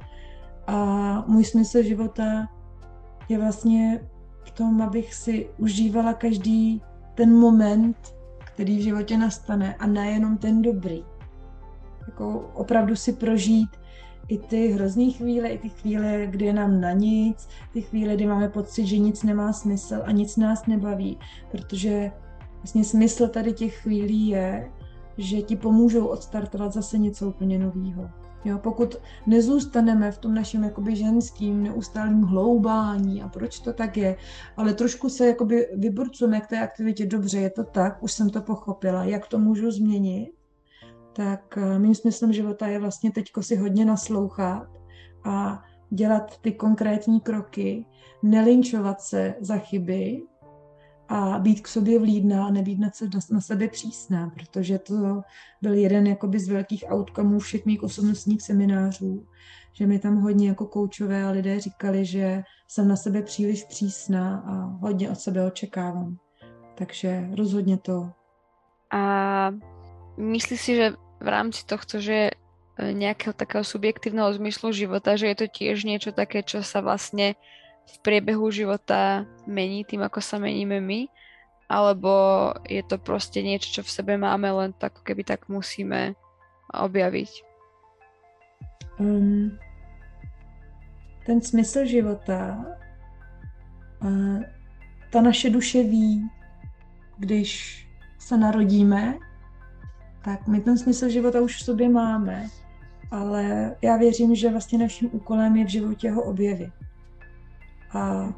[0.68, 2.48] A můj smysl života
[3.30, 4.02] je vlastně
[4.44, 6.82] v tom, abych si užívala každý
[7.16, 8.16] ten moment,
[8.46, 11.04] který v životě nastane a nejenom ten dobrý.
[12.08, 13.70] Jako opravdu si prožít
[14.28, 18.28] i ty hrozné chvíle, i ty chvíle, kdy je nám na nic, ty chvíle, kdy
[18.28, 21.20] máme pocit, že nic nemá smysl a nic nás nebaví,
[21.52, 22.12] protože
[22.56, 24.72] vlastně smysl tady těch chvílí je,
[25.20, 28.10] že ti pomůžou odstartovat zase něco úplně nového.
[28.46, 28.96] Jo, pokud
[29.28, 34.16] nezůstaneme v tom našem jakoby ženským neustálým hloubání a proč to tak je,
[34.58, 38.42] ale trošku se jakoby vyburcujeme k té aktivitě, dobře, je to tak, už jsem to
[38.42, 40.32] pochopila, jak to můžu změnit,
[41.14, 44.68] tak eh, mým smyslem života je vlastně teďko si hodně naslouchat
[45.24, 47.86] a dělat ty konkrétní kroky,
[48.24, 50.22] nelinčovat se za chyby,
[51.10, 52.90] a být k sobě vlídná a nebýt na,
[53.32, 55.22] na sebe přísná, protože to
[55.62, 59.26] byl jeden jakoby z velkých outcomeů všech mých osobnostních seminářů,
[59.74, 64.44] že mi tam hodně jako koučové a lidé říkali, že jsem na sebe příliš přísná
[64.48, 66.18] a hodně od sebe očekávám.
[66.76, 68.12] Takže rozhodně to.
[68.92, 69.04] A
[70.18, 72.30] myslíš si, že v rámci tohto, že
[72.80, 77.36] nejakého takého subjektívneho zmyslu života, že je to tiež niečo také, čo sa vlastne
[77.90, 81.10] v priebehu života mení tým, ako sa meníme my,
[81.70, 82.12] alebo
[82.66, 86.18] je to proste niečo, čo v sebe máme, len tak keby tak musíme
[86.74, 87.32] objaviť?
[89.00, 89.58] Um,
[91.26, 92.58] ten smysl života,
[94.02, 94.42] uh,
[95.10, 96.26] ta naše duše ví,
[97.18, 97.84] když
[98.20, 99.18] se narodíme,
[100.24, 102.48] tak my ten smysl života už v sobě máme,
[103.12, 106.74] ale já věřím, že vlastně naším úkolem je v životě ho objevit.
[107.94, 108.34] A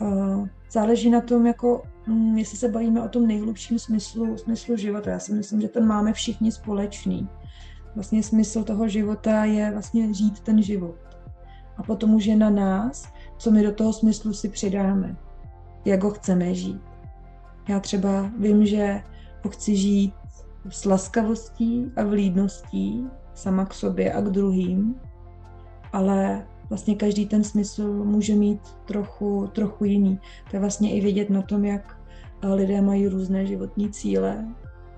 [0.00, 5.10] uh, záleží na tom, jako, um, jestli se bavíme o tom nejhlubším smyslu, smyslu života.
[5.10, 7.28] Já si myslím, že ten máme všichni společný.
[7.94, 10.96] Vlastně smysl toho života je vlastně žít ten život.
[11.76, 15.16] A potom už je na nás, co my do toho smyslu si přidáme,
[15.84, 16.82] jak ho chceme žít.
[17.68, 19.02] Já třeba vím, že
[19.44, 20.14] ho chci žít
[20.68, 24.94] s laskavostí a vlídností sama k sobě a k druhým,
[25.92, 30.20] ale vlastně každý ten smysl může mít trochu, trochu jiný.
[30.50, 32.00] To je vlastně i vidět na tom, jak
[32.42, 34.48] lidé mají různé životní cíle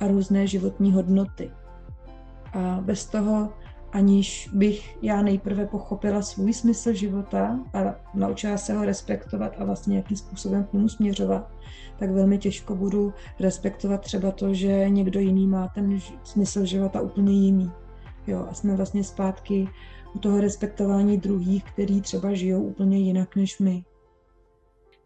[0.00, 1.50] a různé životní hodnoty.
[2.52, 3.52] A bez toho,
[3.92, 7.78] aniž bych já nejprve pochopila svůj smysl života a
[8.14, 11.50] naučila se ho respektovat a vlastně nějakým způsobem k němu směřovat,
[11.98, 17.32] tak velmi těžko budu respektovat třeba to, že někdo jiný má ten smysl života úplně
[17.32, 17.70] jiný.
[18.26, 19.68] Jo, a jsme vlastně zpátky
[20.14, 23.84] u toho respektování druhých, který třeba žijou úplně jinak než my.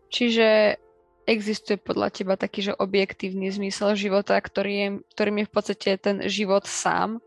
[0.09, 0.77] Čiže
[1.27, 6.17] existuje podľa teba taký, že objektívny zmysel života, ktorý je, ktorým je v podstate ten
[6.25, 7.21] život sám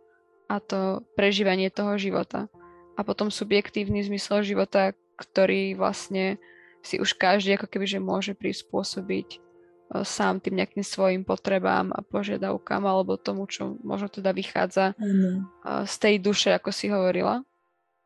[0.49, 2.49] a to prežívanie toho života.
[2.97, 6.41] A potom subjektívny zmysel života, ktorý vlastne
[6.81, 9.37] si už každý ako keby, že môže prispôsobiť
[9.91, 15.51] E, sám tým nejakým svojim potrebám a požiadavkám alebo tomu, čo možno teda vychádza ano.
[15.59, 17.43] E, z tej duše, ako si hovorila?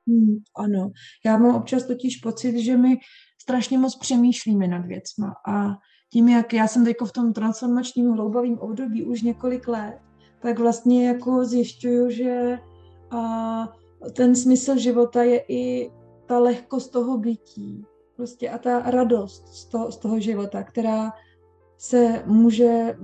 [0.08, 0.92] Hmm, ano,
[1.26, 2.98] já mám občas totiž pocit, že my
[3.42, 5.72] strašně moc přemýšlíme nad věcma a
[6.14, 10.00] tím, jak já jsem teď v tom transformačním hloubavém období už několik let,
[10.42, 12.60] tak vlastně jako zjišťuju, že
[13.12, 13.74] a
[14.14, 15.92] ten smysl života je i
[16.26, 17.86] ta lehkost toho bytí
[18.16, 21.14] prostě a ta radost z toho, z toho života, která
[21.78, 22.98] se může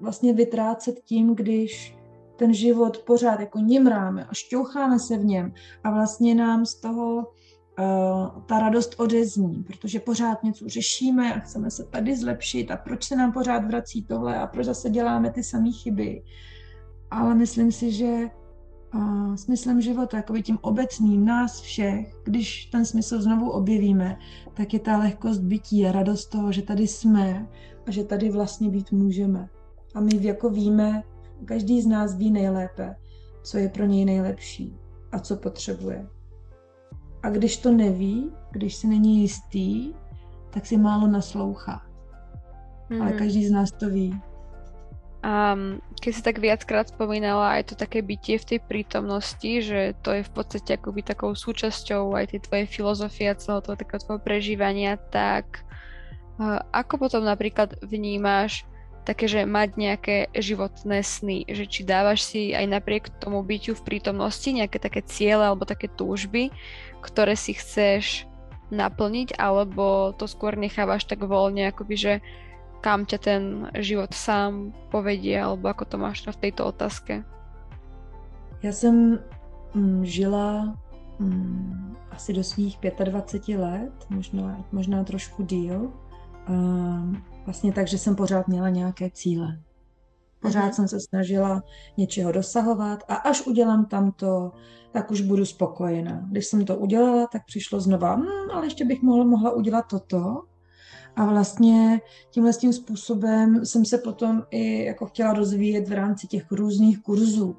[0.00, 1.95] vlastně vytrácet tím, když
[2.36, 5.52] ten život pořád jako nimráme a šťoucháme se v něm
[5.84, 11.70] a vlastně nám z toho uh, ta radost odezní, protože pořád něco řešíme a chceme
[11.70, 15.42] se tady zlepšit a proč se nám pořád vrací tohle a proč zase děláme ty
[15.42, 16.22] samé chyby.
[17.10, 18.30] Ale myslím si, že
[18.94, 24.18] uh, smyslem života, jako tím obecným nás všech, když ten smysl znovu objevíme,
[24.54, 27.48] tak je ta lehkost bytí a radost toho, že tady jsme
[27.86, 29.48] a že tady vlastně být můžeme.
[29.94, 31.02] A my jako víme,
[31.44, 32.96] každý z nás ví nejlépe,
[33.42, 34.76] co je pro něj nejlepší
[35.12, 36.06] a co potřebuje.
[37.22, 39.94] A když to neví, když si není jistý,
[40.50, 41.82] tak si málo naslouchá.
[42.90, 43.02] Mm-hmm.
[43.02, 43.18] Ale mhm.
[43.18, 44.20] každý z nás to ví.
[45.26, 45.58] A
[45.98, 50.22] keď si tak viackrát spomínala aj to také bytie v tej prítomnosti, že to je
[50.22, 54.94] v podstate akoby takou súčasťou aj tej tvojej filozofie a celého toho takého tvojho prežívania,
[55.10, 55.66] tak
[56.70, 58.68] ako potom napríklad vnímáš
[59.06, 63.86] také, že mať nejaké životné sny, že či dávaš si aj napriek tomu byťu v
[63.86, 66.50] prítomnosti nejaké také ciele alebo také túžby,
[67.06, 68.26] ktoré si chceš
[68.74, 72.12] naplniť, alebo to skôr nechávaš tak voľne, akoby, že
[72.82, 73.42] kam ťa ten
[73.78, 77.22] život sám povedie, alebo ako to máš v tejto otázke?
[78.62, 79.18] Já jsem
[79.74, 80.74] mm, žila
[81.18, 85.92] mm, asi do svých 25 let, možná, možná trošku díl,
[87.46, 89.60] vlastně tak, že jsem pořád měla nějaké cíle.
[90.40, 90.72] Pořád mm-hmm.
[90.72, 91.62] jsem se snažila
[91.96, 94.52] něčeho dosahovat a až udělám tamto,
[94.92, 96.26] tak už budu spokojená.
[96.30, 100.42] Když jsem to udělala, tak přišlo znova, hm, ale ještě bych mohla, mohla udělat toto.
[101.16, 106.52] A vlastně tímhle tím způsobem jsem se potom i jako chtěla rozvíjet v rámci těch
[106.52, 107.56] různých kurzů.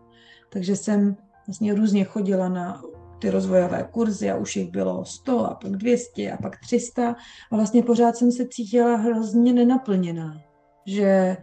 [0.50, 1.16] Takže jsem
[1.48, 2.82] vlastně různě chodila na
[3.20, 7.16] ty rozvojové kurzy a už jich bylo 100 a pak 200 a pak 300
[7.52, 10.42] a vlastně pořád jsem se cítila hrozně nenaplněná,
[10.86, 11.38] že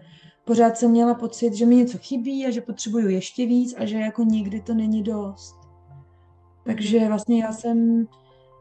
[0.45, 3.99] pořád jsem měla pocit, že mi něco chybí a že potřebuju ještě víc a že
[3.99, 5.57] jako nikdy to není dost.
[6.65, 8.07] Takže vlastně já jsem,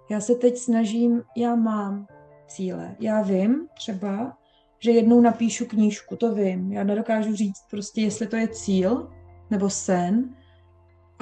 [0.09, 2.07] já se teď snažím, já mám
[2.47, 2.95] cíle.
[2.99, 4.37] Já vím třeba,
[4.79, 6.71] že jednou napíšu knížku, to vím.
[6.71, 9.09] Já nedokážu říct prostě, jestli to je cíl
[9.49, 10.35] nebo sen,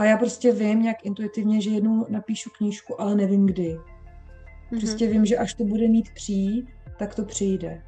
[0.01, 3.73] a já prostě vím nějak intuitivně, že jednou napíšu knížku, ale nevím kdy.
[4.71, 4.79] Mhm.
[4.81, 5.11] Prostě mm-hmm.
[5.11, 7.83] vím, že až to bude mít přijít, tak to přijde.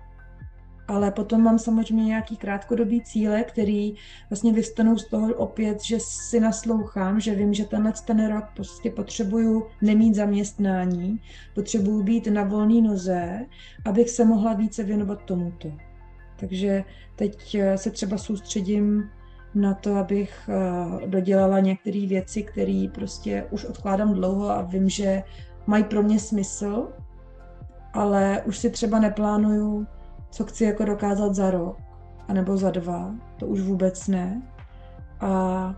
[0.88, 3.94] Ale potom mám samozřejmě nějaký krátkodobý cíle, který
[4.30, 8.92] vlastně vystanou z toho opět, že si naslouchám, že vím, že tenhle ten rok prostě
[8.92, 11.20] potřebuju nemít zaměstnání,
[11.56, 13.46] potřebuju být na volné noze,
[13.86, 15.72] abych se mohla více věnovat tomuto.
[16.40, 16.84] Takže
[17.16, 19.10] teď se třeba soustředím
[19.56, 25.24] na to, abych eh, dodělala některé věci, které prostě už odkládám dlouho a vím, že
[25.68, 26.88] mají pro mě smysl,
[27.94, 29.88] ale už si třeba neplánuju,
[30.30, 31.78] co chci jako dokázat za rok,
[32.28, 34.42] anebo za dva, to už vůbec ne.
[35.20, 35.76] A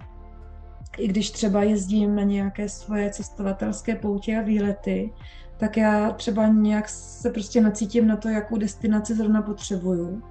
[0.98, 5.14] i když třeba jezdím na nějaké svoje cestovatelské poutě a výlety,
[5.58, 10.22] tak já třeba nějak se prostě nacítím na to, jakou destinaci zrovna potřebuju,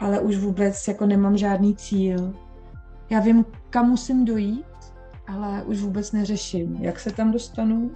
[0.00, 2.34] ale už vůbec jako nemám žádný cíl.
[3.10, 4.64] Já vím, kam musím dojít,
[5.26, 7.90] ale už vůbec neřeším, jak se tam dostanu,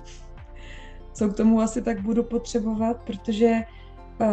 [1.13, 3.61] co k tomu asi tak budu potřebovat, protože
[4.21, 4.27] uh,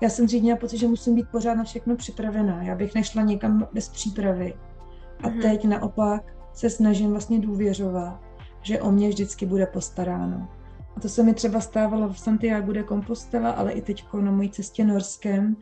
[0.00, 2.62] já jsem dřív měla pocit, že musím být pořád na všechno připravená.
[2.62, 4.54] Já bych nešla někam bez přípravy.
[5.22, 5.42] A mm-hmm.
[5.42, 8.20] teď naopak se snažím vlastně důvěřovat,
[8.62, 10.48] že o mě vždycky bude postaráno.
[10.96, 14.50] A to se mi třeba stávalo v Santiago de Compostela, ale i teď na mojí
[14.50, 15.56] cestě Norskem,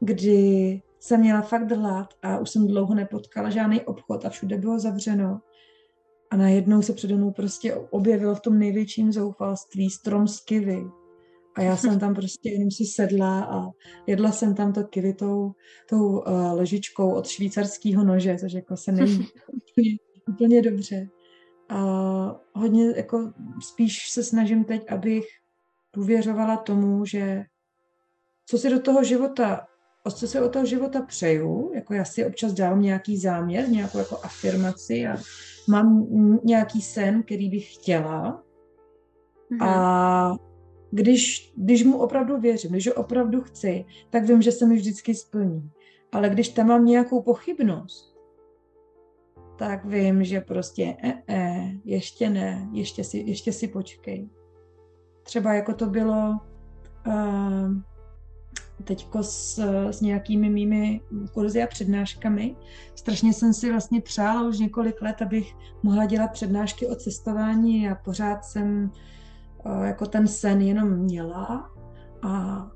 [0.00, 4.78] kdy jsem měla fakt hlad a už jsem dlouho nepotkala žádný obchod a všude bylo
[4.78, 5.40] zavřeno.
[6.30, 10.84] A najednou se přede mnou prostě objevil v tom největším zoufalství strom z kivy.
[11.56, 13.66] A já jsem tam prostě jenom si sedla a
[14.06, 15.52] jedla jsem tam to kivy tou,
[15.88, 16.22] tou uh,
[16.52, 19.90] ležičkou od švýcarského nože, což jako se neví úplně,
[20.28, 21.08] úplně dobře.
[21.68, 21.76] A
[22.52, 25.24] hodně jako spíš se snažím teď, abych
[25.92, 27.42] důvěřovala tomu, že
[28.46, 29.66] co si do toho života,
[30.08, 34.16] co si od toho života přeju, jako já si občas dávám nějaký záměr, nějakou jako
[34.22, 35.16] afirmaci a
[35.68, 36.06] mám
[36.44, 38.42] nějaký sen, který bych chtěla
[39.52, 39.64] mm-hmm.
[39.64, 40.36] a
[40.90, 45.14] když, když mu opravdu věřím, když ho opravdu chci, tak vím, že se mi vždycky
[45.14, 45.70] splní.
[46.12, 48.16] Ale když tam mám nějakou pochybnost,
[49.58, 54.28] tak vím, že prostě e, e, ještě ne, ještě si, ještě si počkej.
[55.22, 56.38] Třeba jako to bylo
[57.06, 57.72] uh,
[58.84, 59.58] teďko s,
[59.90, 61.00] s nějakými mými
[61.32, 62.56] kurzy a přednáškami.
[62.94, 67.94] Strašně jsem si vlastně přála už několik let, abych mohla dělat přednášky o cestování a
[67.94, 68.90] pořád jsem
[69.64, 71.70] uh, jako ten sen jenom měla.
[72.22, 72.66] A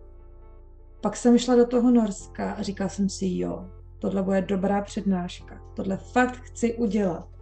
[1.01, 5.63] pak jsem šla do toho Norska a říkala jsem si, jo, tohle bude dobrá přednáška,
[5.75, 7.34] tohle fakt chci udělat.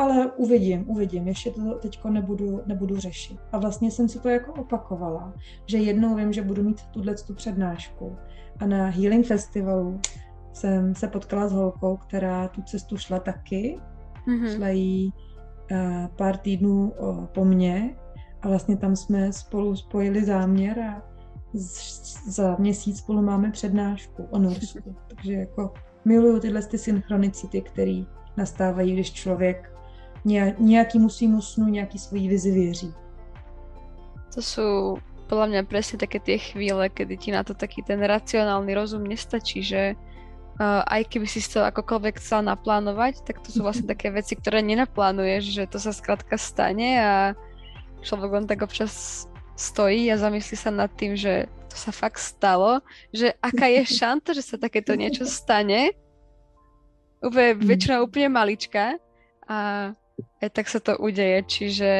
[0.00, 3.38] Ale uvidím, uvidím, ještě to teď nebudu, nebudu řešit.
[3.52, 5.34] A vlastně jsem si to jako opakovala,
[5.66, 8.16] že jednou vím, že budu mít tuhle tu přednášku.
[8.58, 10.00] A na Healing Festivalu
[10.52, 13.80] jsem se potkala s holkou, která tu cestu šla taky.
[14.28, 14.56] Mm-hmm.
[14.56, 15.12] Šla jí
[15.70, 17.96] uh, pár týdnů uh, po mně
[18.42, 21.02] a vlastně tam jsme spolu spojili záměr a
[21.54, 24.96] z, za měsíc spolu máme přednášku o Norsku.
[25.08, 25.72] Takže jako
[26.04, 28.02] miluju tyhle ty synchronicity, které
[28.36, 29.69] nastávají, když člověk
[30.58, 32.94] nějakýmu svýmu snu, nějaký svojí vizi věří.
[34.34, 34.98] To sú
[35.30, 39.62] podľa mňa presne také tie chvíle, kedy ti na to taký ten racionálny rozum nestačí,
[39.62, 44.34] že uh, aj keby si to akokoľvek chcel naplánovať, tak to sú vlastne také veci,
[44.34, 47.14] ktoré nenaplánuješ, že to sa skrátka stane a
[48.02, 52.82] človek len tak občas stojí a zamyslí sa nad tým, že to sa fakt stalo,
[53.14, 55.94] že aká je šanta, že sa takéto niečo stane.
[57.22, 58.98] Úplne, väčšinou úplne malička
[59.46, 59.90] a
[60.42, 61.90] aj tak sa to udeje, čiže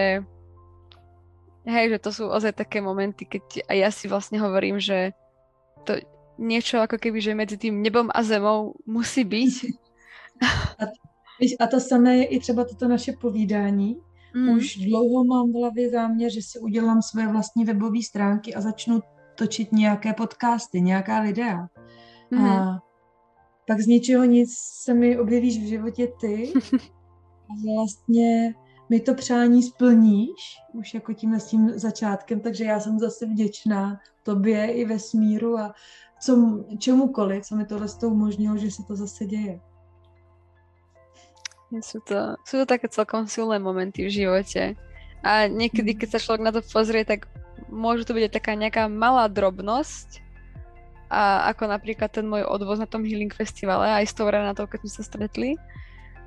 [1.65, 5.13] hej, že to sú ozaj také momenty, keď aj ja si vlastne hovorím, že
[5.85, 6.01] to
[6.41, 9.55] niečo ako keby, že medzi tým nebom a zemou musí byť.
[10.81, 10.85] A,
[11.61, 14.01] a to samé je i třeba toto naše povídání,
[14.35, 14.49] Mm.
[14.49, 19.01] Už dlouho mám v hlavě záměr, že si udělám své vlastní webové stránky a začnu
[19.35, 21.67] točit nějaké podcasty, nějaká videa.
[22.31, 22.45] Mm.
[22.47, 22.83] A
[23.67, 24.51] pak z ničeho nic
[24.83, 26.61] se mi objevíš v životě ty a
[27.65, 28.55] vlastně
[28.89, 34.01] mi to přání splníš, už jako tím s tím začátkem, takže já jsem zase vděčná
[34.23, 35.75] tobě i vesmíru a
[36.21, 39.61] co, čemukoliv, co mi tohle s tou umožnilo, že se to zase děje.
[41.71, 44.75] Sú to, sú to také celkom silné momenty v živote.
[45.23, 47.31] A niekedy, keď sa človek na to pozrie, tak
[47.71, 50.19] môže to byť taká nejaká malá drobnosť,
[51.11, 54.79] a ako napríklad ten môj odvoz na tom Healing Festivale, aj s tou Renatou, keď
[54.87, 55.59] sme sa stretli,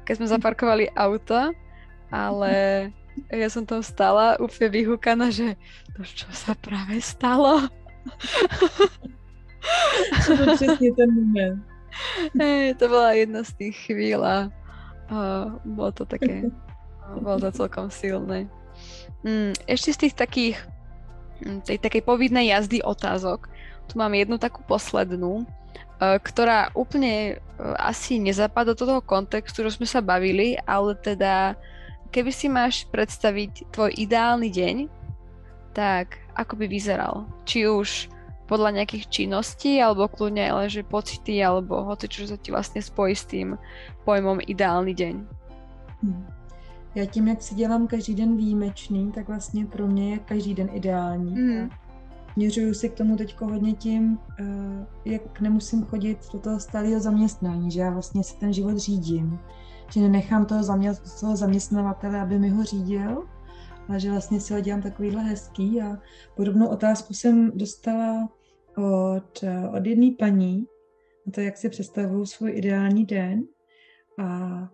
[0.04, 1.52] keď sme zaparkovali auto,
[2.14, 2.54] ale
[3.30, 5.56] ja som tam stala úplne vyhúkaná, že
[5.98, 7.68] to čo sa práve stalo.
[10.26, 11.64] to přesně ten moment.
[12.34, 14.38] Hey, to bola jedna z tých chvíľ a
[15.12, 16.48] Uh, bolo to také,
[17.20, 18.48] bolo to celkom silné.
[19.28, 20.58] Mm, ešte z tých takých,
[21.44, 23.52] mm, tej takej povidnej jazdy otázok,
[23.92, 25.44] tu mám jednu takú poslednú,
[26.00, 31.56] ktorá úplne uh, asi nezapadá do toho kontextu, že sme sa bavili, ale teda
[32.14, 34.76] keby si máš predstaviť tvoj ideálny deň,
[35.74, 37.26] tak ako by vyzeral?
[37.46, 38.14] Či už
[38.46, 43.16] podľa nejakých činností, alebo kľudne ale že pocity, alebo hoci čo sa ti vlastne spojí
[43.16, 43.58] s tým
[44.06, 45.26] pojmom ideální den?
[46.04, 46.28] Hmm.
[46.96, 50.70] Já tím, jak si dělám každý den výjimečný, tak vlastně pro mě je každý den
[50.74, 51.36] ideální.
[51.36, 51.70] Hmm.
[52.36, 57.72] Měřuju si k tomu teď hodně tím, eh, jak nemusím chodit do toho stálého zaměstnání,
[57.72, 59.40] že já vlastně si ten život řídím.
[59.94, 63.28] že nenechám toho, zamě- toho zaměstnavatele, aby mi ho řídil,
[63.90, 65.98] ale že vlastně si ho dělám takovýhle hezký a
[66.36, 68.30] podobnou otázku jsem dostala
[68.78, 69.44] od,
[69.78, 70.68] od jedné paní,
[71.26, 73.44] na to, jak si představuju svůj ideální den
[74.20, 74.70] a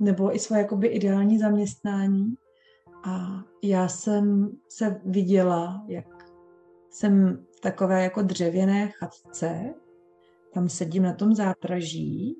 [0.00, 2.34] nebo i svoje jakoby ideální zaměstnání.
[3.04, 6.19] A já jsem se viděla, jak
[6.90, 9.74] jsem v takové jako dřevěné chatce,
[10.54, 12.36] tam sedím na tom zápraží.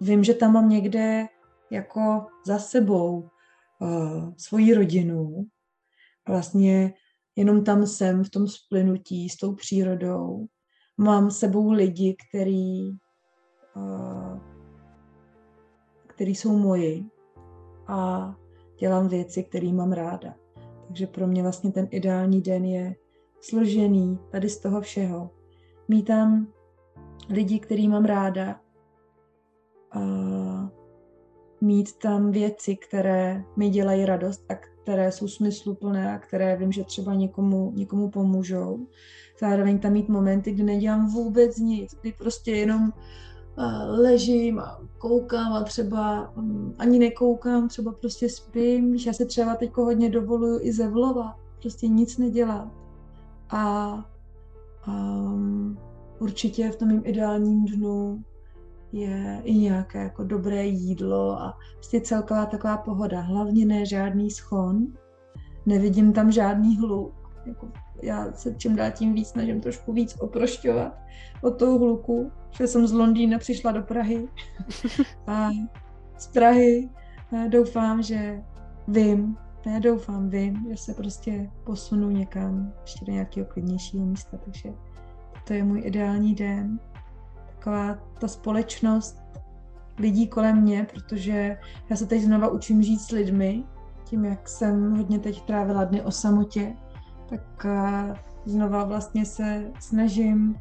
[0.00, 1.26] Vím, že tam mám někde
[1.70, 3.28] jako za sebou
[3.80, 5.46] uh, svoji rodinu.
[6.28, 6.94] Vlastně
[7.36, 10.46] jenom tam jsem v tom splynutí s tou přírodou.
[10.98, 12.90] Mám sebou lidi, který,
[13.76, 14.40] uh,
[16.06, 17.04] který jsou moji
[17.86, 18.34] a
[18.80, 20.34] dělám věci, které mám ráda.
[20.86, 22.94] Takže pro mě vlastně ten ideální den je
[23.40, 25.30] složený tady z toho všeho.
[25.88, 26.46] Mít tam
[27.28, 28.60] lidi, který mám ráda
[29.92, 30.00] a
[31.60, 36.84] mít tam věci, které mi dělají radost a které jsou smysluplné a které vím, že
[36.84, 38.86] třeba někomu, někomu pomůžou.
[39.40, 42.92] Zároveň tam mít momenty, kdy nedělám vůbec nic, kdy prostě jenom
[43.86, 49.72] ležím a koukám a třeba um, ani nekoukám, třeba prostě spím, já se třeba teď
[49.76, 52.85] hodně dovoluju i ze vlova, prostě nic nedělat.
[53.50, 53.94] A
[54.88, 55.78] um,
[56.18, 58.24] určitě v tom mým ideálním dnu
[58.92, 63.20] je i nějaké jako dobré jídlo a prostě celková taková pohoda.
[63.20, 64.86] Hlavně ne žádný schon,
[65.66, 67.14] nevidím tam žádný hluk.
[67.46, 67.68] Jako
[68.02, 70.98] já se čím dál tím víc snažím trošku víc oprošťovat
[71.42, 74.28] od toho hluku, že jsem z Londýna přišla do Prahy
[75.26, 75.50] a
[76.18, 76.90] z Prahy
[77.48, 78.42] doufám, že
[78.88, 79.36] vím,
[79.66, 84.68] ne doufám, vím, že se prostě posunu někam ještě do nějakého klidnějšího místa, takže
[85.46, 86.80] to je můj ideální den.
[87.46, 89.22] Taková ta společnost
[89.98, 91.58] lidí kolem mě, protože
[91.90, 93.64] já se teď znova učím žít s lidmi,
[94.04, 96.76] tím, jak jsem hodně teď trávila dny o samotě,
[97.28, 97.66] tak
[98.44, 100.56] znova vlastně se snažím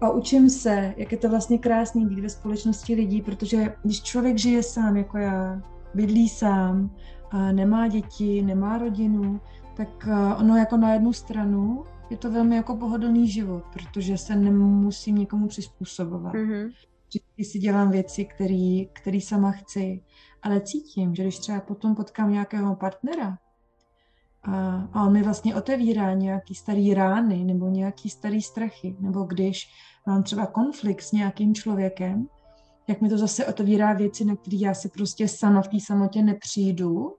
[0.00, 4.38] a učím se, jak je to vlastně krásný být ve společnosti lidí, protože když člověk
[4.38, 5.62] žije sám, jako já,
[5.94, 6.90] bydlí sám,
[7.30, 9.40] a nemá děti, nemá rodinu,
[9.76, 15.16] tak ono jako na jednu stranu je to velmi jako pohodlný život, protože se nemusím
[15.16, 16.34] nikomu přizpůsobovat.
[16.34, 16.72] Mm-hmm.
[17.08, 18.24] Vždycky si dělám věci,
[18.92, 20.02] které sama chci,
[20.42, 23.38] ale cítím, že když třeba potom potkám nějakého partnera,
[24.42, 29.68] a, a on mi vlastně otevírá nějaký starý rány nebo nějaký starý strachy, nebo když
[30.06, 32.26] mám třeba konflikt s nějakým člověkem,
[32.88, 36.22] jak mi to zase otevírá věci, na které já si prostě sama v té samotě
[36.22, 37.16] nepřijdu,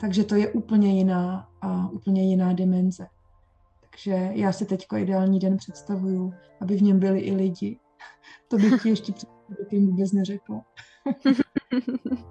[0.00, 3.06] takže to je úplně jiná a úplně jiná dimenze.
[3.90, 7.78] Takže já si teďko ideální den představuju, aby v něm byli i lidi.
[8.48, 9.12] To bych ti ještě
[9.52, 10.64] předtím vůbec neřekla.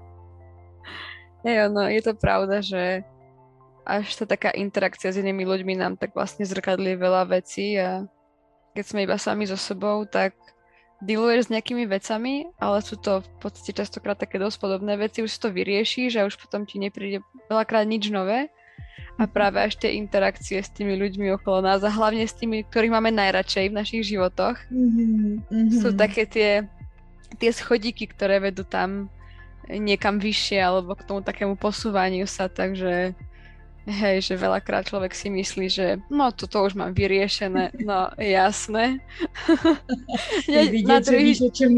[1.43, 3.03] Jo, no je to pravda, že
[3.87, 8.03] až ta taká interakcia s inými ľuďmi nám tak vlastne zrkadlí veľa vecí a
[8.75, 10.35] keď sme iba sami so sebou, tak
[10.99, 15.31] dealuješ s nejakými vecami, ale sú to v podstate častokrát také dosť podobné veci, už
[15.31, 18.51] si to vyriešíš a už potom ti nepríde veľakrát nič nové.
[19.19, 22.95] A práve až tie interakcie s tými ľuďmi okolo nás a hlavne s tými, ktorých
[22.95, 25.75] máme najradšej v našich životoch, mm-hmm.
[25.75, 26.63] sú také tie,
[27.35, 29.11] tie schodíky, ktoré vedú tam
[29.67, 33.11] niekam vyššie alebo k tomu takému posúvaniu sa, takže
[33.87, 38.99] Hej, že veľakrát človek si myslí, že no toto už mám vyriešené, no jasné.
[40.49, 41.31] hneď Vidieť, na druhý...
[41.33, 41.71] že o čem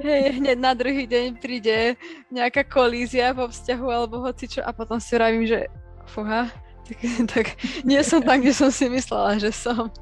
[0.00, 2.00] Hej, hneď na druhý deň príde
[2.32, 5.68] nejaká kolízia vo vzťahu alebo hocičo a potom si vravím, že
[6.10, 6.48] fuha,
[6.88, 6.98] tak,
[7.34, 7.46] tak
[7.84, 9.92] nie som tam, kde som si myslela, že som.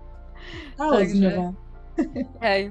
[0.79, 1.31] Ale Takže,
[2.45, 2.63] hej.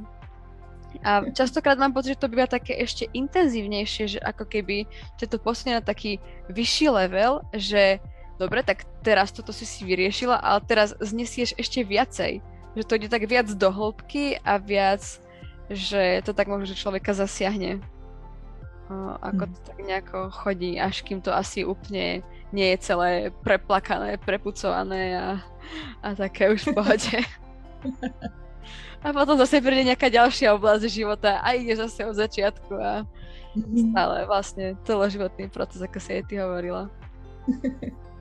[1.01, 4.86] A častokrát mám pocit, že to býva také ešte intenzívnejšie, že ako keby
[5.17, 6.21] ťa to posunie na taký
[6.53, 7.97] vyšší level, že
[8.43, 12.43] dobre, tak teraz toto si si vyriešila, ale teraz znesieš ešte viacej.
[12.75, 15.01] Že to ide tak viac do hĺbky a viac,
[15.71, 17.79] že to tak možno, že človeka zasiahne.
[18.91, 22.19] O, ako to tak nejako chodí, až kým to asi úplne
[22.51, 25.29] nie je celé preplakané, prepucované a,
[26.03, 27.15] a také už v pohode.
[29.03, 33.03] A potom zase príde nejaká ďalšia oblasť života a ideš zase od začiatku a
[33.51, 33.91] mhm.
[33.91, 36.87] stále vlastne celoživotný proces, ako si aj ty hovorila.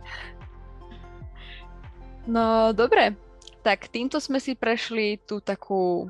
[2.27, 3.19] No dobre,
[3.67, 6.07] tak týmto sme si prešli tú takú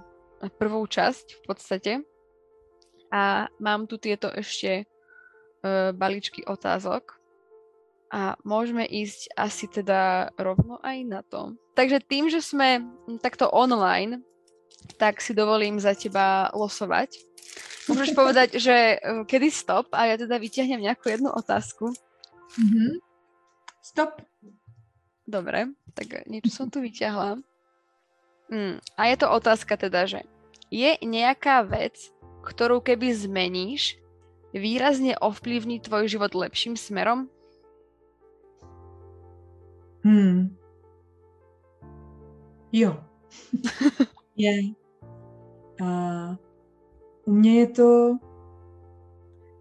[0.61, 1.93] prvú časť v podstate.
[3.12, 7.20] A mám tu tieto ešte uh, balíčky otázok.
[8.12, 11.57] A môžeme ísť asi teda rovno aj na to.
[11.72, 12.84] Takže tým, že sme
[13.24, 14.20] takto online,
[15.01, 17.16] tak si dovolím za teba losovať.
[17.88, 21.88] Môžeš povedať, že eh, kedy stop a ja teda vyťahnem nejakú jednu otázku.
[22.61, 23.11] Mm-hmm.
[23.83, 24.22] Stop.
[25.26, 27.43] Dobre, tak niečo som tu vyťahla.
[28.47, 30.22] Mm, a je to otázka teda, že
[30.70, 32.14] je nejaká vec,
[32.47, 33.99] ktorú keby zmeníš,
[34.55, 37.26] výrazne ovplyvní tvoj život lepším smerom?
[40.05, 40.57] Hmm.
[42.72, 43.03] Jo.
[44.37, 44.55] je.
[45.83, 45.89] A
[47.24, 48.18] u mě je to...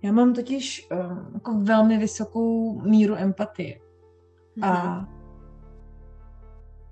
[0.04, 3.80] Já mám totiž uh, jako velmi vysokou míru empatie.
[4.58, 4.66] Mm-hmm.
[4.66, 5.08] A mhm.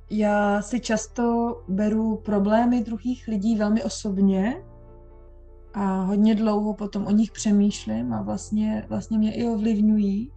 [0.09, 4.63] já si často beru problémy druhých lidí velmi osobně
[5.73, 10.31] a hodně dlouho potom o nich přemýšlím a vlastně, vlastně mě i ovlivňují.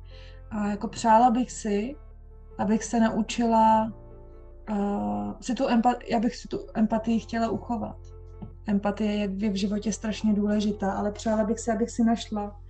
[0.50, 1.96] A jako přála bych si,
[2.58, 3.92] abych se naučila
[4.70, 7.96] uh, si tu empat- já bych si tu empatii chtěla uchovat.
[8.66, 12.60] Empatie je v životě strašně důležitá, ale přála bych se, abych si našla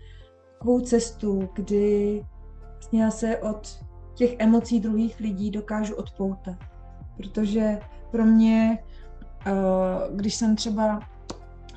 [0.53, 2.27] takovou cestu, kdy
[2.71, 3.85] vlastně já se od
[4.15, 6.57] těch emocí druhých lidí dokážu odpoutat.
[7.17, 7.79] Protože
[8.11, 8.79] pro mě,
[9.47, 11.01] uh, když jsem třeba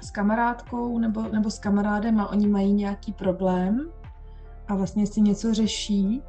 [0.01, 3.89] s kamarádkou nebo, nebo s kamarádem a oni mají nějaký problém
[4.67, 6.21] a vlastně si něco řeší,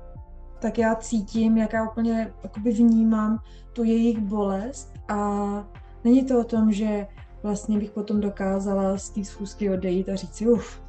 [0.58, 3.38] tak já cítím, jak já úplně vnímám
[3.72, 5.18] tu jejich bolest a
[6.04, 7.06] není to o tom, že
[7.42, 10.82] vlastně bych potom dokázala z té schůzky odejít a říct si, uf,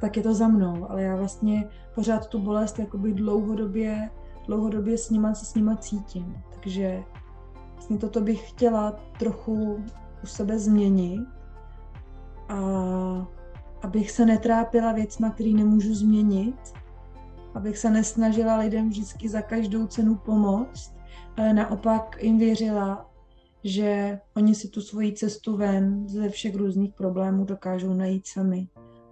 [0.00, 4.10] tak je to za mnou, ale já vlastně pořád tu bolest jakoby dlouhodobě,
[4.46, 6.42] dlouhodobě s nima, se s nima cítím.
[6.54, 7.02] Takže
[7.74, 9.84] vlastně toto bych chtěla trochu
[10.22, 11.20] u sebe změnit
[12.48, 12.56] a
[13.82, 16.74] abych se netrápila věcma, které nemůžu změnit,
[17.54, 20.94] abych se nesnažila lidem vždycky za každou cenu pomoct,
[21.36, 23.10] ale naopak jim věřila,
[23.64, 28.68] že oni si tu svoji cestu ven ze všech různých problémů dokážou najít sami,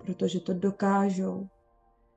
[0.07, 1.49] protože to dokážou.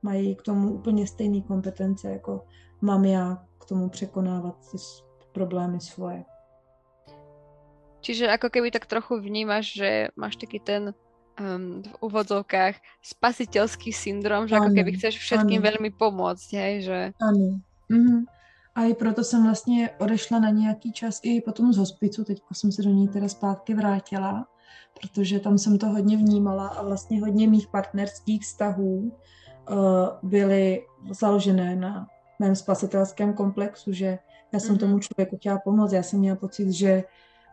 [0.01, 2.45] Mají k tomu úplně stejné kompetence, jako
[2.81, 4.77] mám já k tomu překonávat ty
[5.31, 6.23] problémy svoje.
[8.01, 10.93] Čiže jako keby tak trochu vnímáš, že máš taky ten
[11.39, 15.67] um, v úvodzovkách spasiteľský syndrom, že ano, ako keby chceš všetkým ano.
[15.67, 16.99] veľmi pomôcť, hej, že...
[17.21, 17.59] Ano.
[17.89, 18.25] Mhm.
[18.77, 22.71] A i proto jsem vlastně odešla na nějaký čas i potom z hospicu, teď jsem
[22.71, 24.47] se do ní teda zpátky vrátila,
[25.01, 29.11] protože tam jsem to hodně vnímala a vlastně hodně mých partnerských vztahů
[29.69, 29.77] uh,
[30.23, 32.07] byly založené na
[32.39, 34.19] mém spasitelském komplexu, že
[34.53, 34.79] já jsem mm-hmm.
[34.79, 37.03] tomu člověku chtěla pomoct, já jsem měla pocit, že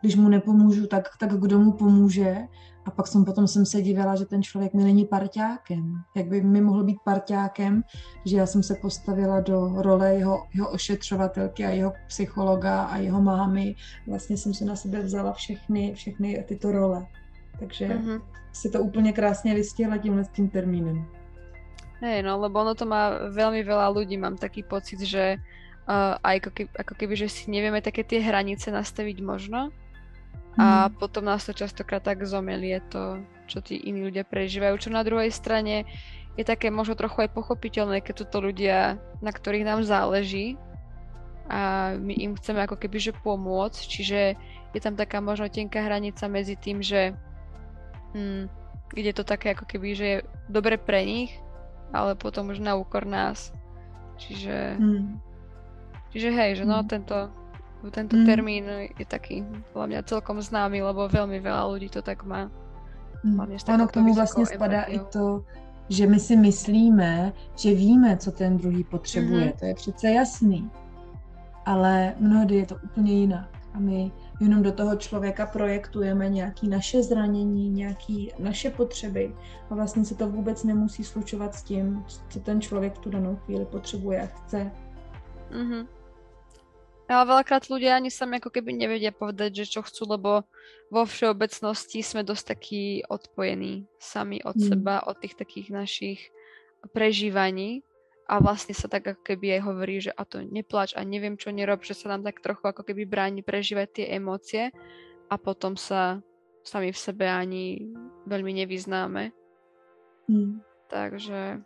[0.01, 2.37] když mu nepomůžu, tak, tak kdo mu pomůže.
[2.85, 5.93] A pak jsem potom jsem se divila, že ten člověk mi není parťákem.
[6.15, 7.83] Jak by mi mohl být parťákem,
[8.25, 13.21] že já jsem se postavila do role jeho, jeho ošetřovatelky a jeho psychologa a jeho
[13.21, 13.75] mámy.
[14.07, 17.07] Vlastně jsem se na sebe vzala všechny, všechny tyto role.
[17.59, 18.21] Takže mm-hmm.
[18.53, 21.05] si to úplně krásně vystihla tímhle tím termínem.
[22.03, 25.39] Hej, no, lebo ono to má veľmi veľa ľudí, mám taký pocit, že
[25.87, 29.71] uh, aj ako keby, ako keby, že si nevieme také tie hranice nastaviť možno.
[30.55, 30.99] A mm.
[31.03, 35.27] potom nás to častokrát tak zomelie to, čo tí iní ľudia prežívajú, čo na druhej
[35.27, 35.83] strane
[36.35, 40.59] je také možno trochu aj pochopiteľné, keď sú to ľudia, na ktorých nám záleží
[41.47, 44.19] a my im chceme ako keby že pomôcť, čiže
[44.73, 47.13] je tam taká možno tenká hranica medzi tým, že
[48.17, 48.49] hm,
[48.97, 50.17] ide to také ako keby, že je
[50.49, 51.31] dobre pre nich,
[51.95, 53.55] ale potom už na úkor nás.
[54.19, 55.19] Čiže, mm.
[56.11, 56.87] čiže hej, že no mm.
[56.87, 57.17] tento
[57.91, 58.25] tento mm.
[58.25, 58.65] termín
[58.97, 62.49] je taký podľa mňa celkom známy, lebo veľmi veľa ľudí to tak má.
[63.21, 63.57] Mm.
[63.73, 65.43] Ono k tomu vlastně spadá i to,
[65.89, 69.45] že my si myslíme, že víme, co ten druhý potřebuje.
[69.45, 69.59] Mm-hmm.
[69.59, 70.71] To je přece jasný.
[71.65, 73.49] Ale mnohdy je to úplně jinak.
[73.73, 79.35] A my jenom do toho člověka projektujeme nějaké naše zranění, nějaké naše potřeby
[79.69, 83.35] a vlastně se to vůbec nemusí slučovat s tím, co ten člověk v tu danou
[83.35, 84.71] chvíli potřebuje a chce.
[85.51, 85.87] Mm-hmm.
[87.05, 90.41] Ale veľakrát ľudia ani sami ako keby nevedia povedať, že čo chcú, lebo
[90.89, 94.65] vo všeobecnosti sme dosť takí odpojení sami od mm.
[94.73, 96.19] seba, od tých takých našich
[96.97, 97.85] prežívaní
[98.25, 101.53] a vlastne sa tak ako keby aj hovorí, že a to neplač a neviem čo
[101.53, 104.73] nerob, že sa nám tak trochu ako keby bráni prežívať tie emócie
[105.29, 106.21] a potom sa
[106.65, 107.85] sami v sebe ani
[108.25, 109.29] veľmi nevyznáme.
[110.25, 110.61] Mm.
[110.89, 111.61] Takže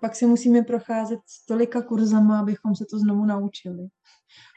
[0.00, 3.88] pak si musíme procházet tolika kurzama, abychom se to znovu naučili.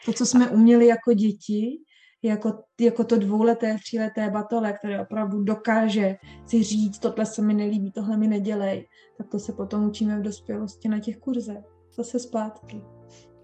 [0.05, 1.81] To, co jsme uměli jako děti,
[2.23, 6.15] jako, jako to dvouleté, tříleté batole, které opravdu dokáže
[6.45, 10.21] si říct, tohle se mi nelíbí, tohle mi nedělej, tak to se potom učíme v
[10.21, 11.63] dospělosti na těch kurzech.
[11.95, 12.81] Zase zpátky.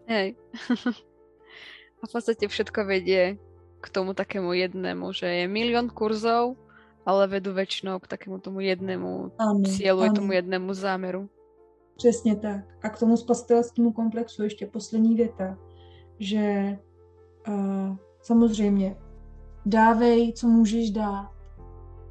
[0.07, 0.35] Hej.
[2.03, 3.41] A v podstate všetko vedie
[3.81, 6.53] k tomu takému jednému, že je milión kurzov,
[7.05, 10.13] ale vedú väčšinou k takému tomu jednému ano, cílu, ano.
[10.13, 11.29] tomu jednému zámeru.
[11.97, 12.61] Přesně tak.
[12.83, 15.57] A k tomu spasitelskému komplexu ještě poslední věta,
[16.19, 16.77] že
[17.47, 18.95] uh, samozřejmě
[19.65, 21.31] dávej, co můžeš dát,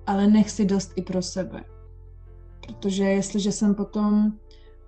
[0.07, 1.65] ale nech si dost i pro sebe.
[2.67, 4.33] Protože jestliže jsem potom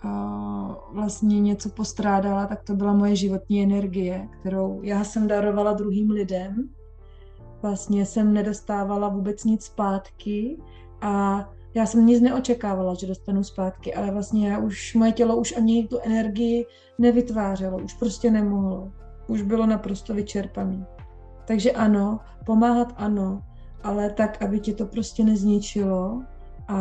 [0.04, 6.10] uh, vlastně něco postrádala, tak to byla moje životní energie, kterou já jsem darovala druhým
[6.10, 6.68] lidem.
[7.62, 10.58] Vlastně jsem nedostávala vůbec nic zpátky
[11.00, 15.56] a já jsem nic neočekávala, že dostanu zpátky, ale vlastně já už, moje tělo už
[15.56, 16.66] ani tu energii
[16.98, 18.92] nevytvářelo, už prostě nemohlo.
[19.28, 20.86] Už bylo naprosto vyčerpaný.
[21.46, 23.42] Takže ano, pomáhat ano,
[23.82, 26.22] ale tak, aby tě to prostě nezničilo
[26.68, 26.78] a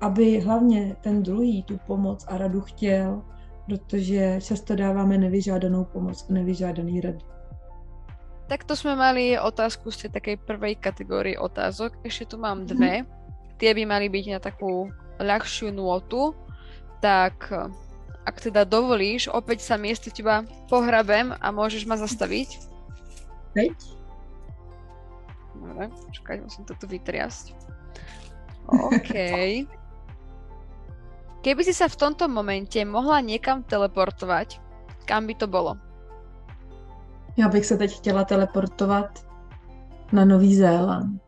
[0.00, 3.22] aby hlavně ten druhý tu pomoc a radu chtěl,
[3.66, 7.18] protože často dáváme nevyžádanou pomoc a nevyžádaný rady.
[8.46, 11.92] Tak to jsme mali otázku z té také prvej kategorii otázok.
[12.04, 13.02] Ještě tu mám dve.
[13.02, 13.06] Mm.
[13.56, 16.36] Tie by mali byť na takú ľahšiu nôtu.
[17.00, 17.52] Tak
[18.26, 22.75] ak teda dovolíš, opäť sa miesto teba pohrabem a môžeš ma zastaviť.
[23.56, 23.72] Hej.
[25.54, 27.56] Dobre, čakaj, musím to tu vytriasť.
[28.92, 29.12] OK.
[31.40, 34.58] Keby si sa v tomto momente mohla někam teleportovat,
[35.06, 35.76] kam by to bylo?
[37.36, 39.26] Já bych se teď chtěla teleportovat
[40.12, 41.22] na Nový Zéland.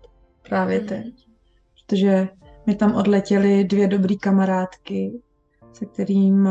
[0.48, 0.86] Právě mm.
[0.86, 1.28] teď.
[1.74, 2.28] Protože
[2.66, 5.20] mi tam odletěly dvě dobrý kamarádky,
[5.72, 6.48] se kterými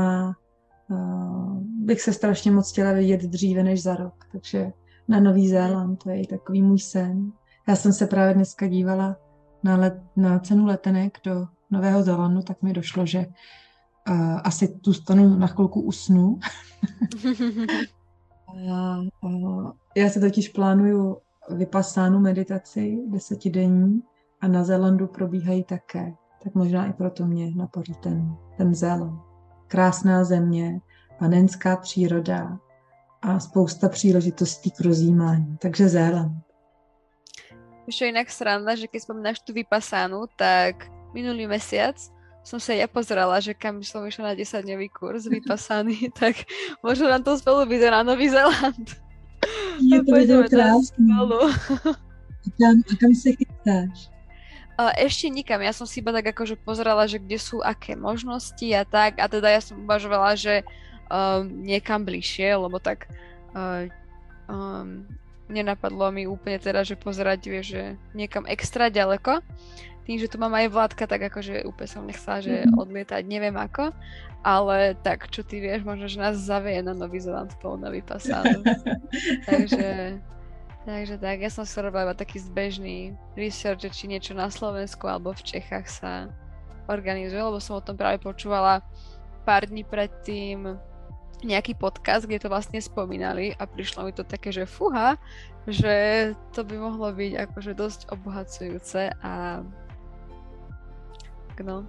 [0.90, 4.26] uh, bych se strašně moc chtěla vidět dříve než za rok.
[4.32, 4.72] Takže
[5.08, 7.32] na Nový Zéland, to je takový můj sen.
[7.68, 9.16] Já jsem se právě dneska dívala
[9.64, 13.26] na, let, na cenu letenek do Nového Zélandu, tak mi došlo, že
[14.10, 16.40] uh, asi tu stanu na chvilku usnu.
[18.72, 21.18] a, uh, já se totiž plánuju
[21.50, 24.02] vypasánu meditaci desetidenní
[24.42, 26.14] a na Zélandu probíhají také.
[26.44, 29.22] Tak možná i proto mě napadl ten, ten Zéland.
[29.68, 30.82] Krásná země,
[31.20, 32.60] panenská příroda
[33.22, 35.58] a spousta příležitostí k rozjímání.
[35.62, 36.34] Takže Zéland.
[37.88, 41.96] Už je jinak sranda, že když spomínáš tu vypasánu, tak minulý mesiac
[42.48, 46.48] som sa ja pozerala, že kam som išla na 10-dňový kurz vypasaný, tak
[46.80, 48.88] možno nám to spolu vyjde na Nový Zeland.
[49.84, 51.12] Je to video krásne.
[51.12, 54.08] A kam, a kam sa chytáš?
[54.80, 58.64] Uh, ešte nikam, ja som si iba tak akože pozerala, že kde sú aké možnosti
[58.72, 60.64] a tak, a teda ja som uvažovala, že
[61.08, 63.08] uh, niekam bližšie, lebo tak
[63.56, 63.88] uh,
[64.52, 65.08] um,
[65.48, 69.40] nenapadlo mi úplne teda, že pozerať, vieš, že niekam extra ďaleko.
[70.08, 72.80] Tým, že tu mám aj vládka, tak akože úplne som nechcela, že mhm.
[72.80, 73.92] odlietať, neviem ako.
[74.46, 78.64] Ale tak, čo ty vieš, možno, že nás zavie na Nový Zeland spolu na vypasánu.
[79.50, 80.16] takže,
[80.88, 85.36] takže tak, ja som si robila iba taký zbežný research, či niečo na Slovensku alebo
[85.36, 86.32] v Čechách sa
[86.88, 88.80] organizuje, lebo som o tom práve počúvala
[89.44, 90.80] pár dní predtým
[91.46, 95.18] nejaký podcast, kde to vlastne spomínali a prišlo mi to také, že fuha,
[95.68, 99.62] že to by mohlo byť akože dosť obohacujúce a
[101.64, 101.86] no.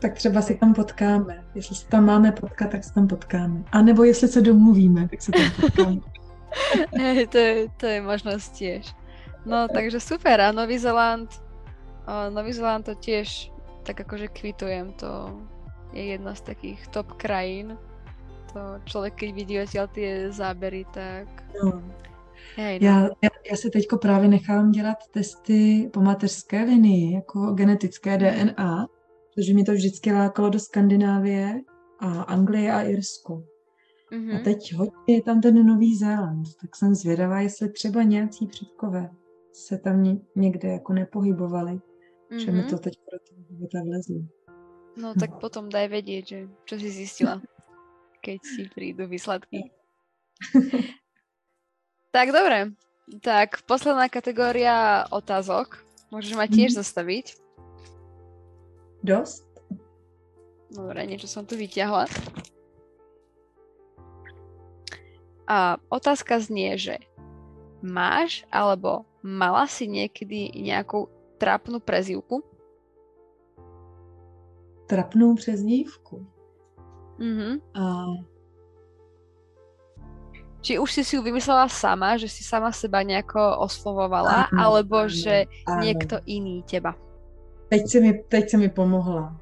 [0.00, 1.44] Tak třeba se tam potkáme.
[1.54, 3.62] Jestli se tam máme potkat, tak se tam potkáme.
[3.72, 6.00] A nebo jestli se domluvíme, tak se tam potkáme.
[6.96, 8.84] hey, to, je, to je možnosť tiež.
[9.46, 10.40] No, takže super.
[10.40, 11.30] A Nový Zeland,
[12.30, 13.50] Nový Zeland to tiež
[13.84, 14.92] tak akože kvitujem.
[15.04, 15.36] To
[15.92, 17.76] je jedna z takých top krajín,
[18.54, 21.26] to člověk, když vidí odtiaľ ty zábery, tak...
[21.64, 21.82] No.
[22.56, 22.86] Hej, no.
[22.86, 28.86] já, já, já se teďko právě nechám dělat testy po mateřské linii, jako genetické DNA,
[29.34, 31.60] protože mě to vždycky lákalo do Skandinávie
[31.98, 33.44] a Anglie a Irsku.
[34.12, 34.40] Mm-hmm.
[34.40, 39.10] A teď hodně je tam ten Nový Zéland, tak jsem zvědavá, jestli třeba nějací předkové
[39.52, 42.36] se tam někde jako nepohybovali, mm-hmm.
[42.36, 42.70] že mi mhm.
[42.70, 43.18] to teď pro
[43.68, 44.16] toho vlezlo.
[45.02, 47.42] No tak potom daj vědět, že čo si zjistila.
[48.24, 49.68] keď si prídu výsledky.
[52.16, 52.72] tak dobre,
[53.20, 55.84] tak posledná kategória otázok.
[56.08, 56.78] Môžeš ma tiež mm.
[56.80, 57.26] zastaviť.
[59.04, 59.44] Dost?
[60.72, 62.08] Dobre, niečo som tu vyťahla.
[65.44, 66.96] A otázka znie, že
[67.84, 72.40] máš alebo mala si niekedy nejakú trapnú prezývku?
[74.88, 76.33] Trapnou přezdívku?
[77.20, 77.52] Mm-hmm.
[77.74, 77.82] A...
[80.64, 85.04] Či už si si ju vymyslela sama, že si sama seba nejako oslovovala, áno, alebo
[85.04, 85.84] áno, že áno.
[85.84, 86.96] niekto iný teba?
[87.68, 89.36] Teď si mi, teď si mi pomohla.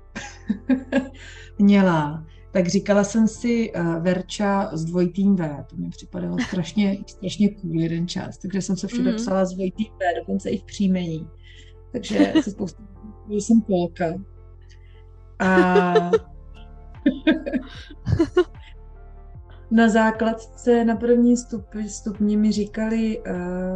[1.62, 2.26] Měla.
[2.52, 5.64] tak říkala jsem si uh, Verča s dvojitým V.
[5.70, 8.38] To mi připadalo strašně, strašně cool jeden čas.
[8.38, 9.16] Takže jsem se všude mm.
[9.16, 11.28] psala s dvojitým V, dokonce i v příjmení.
[11.92, 12.82] Takže se spoustu
[13.28, 14.14] jsem Polka.
[15.38, 15.94] A
[19.70, 23.24] na základce na první stupni, stupni mi říkali uh,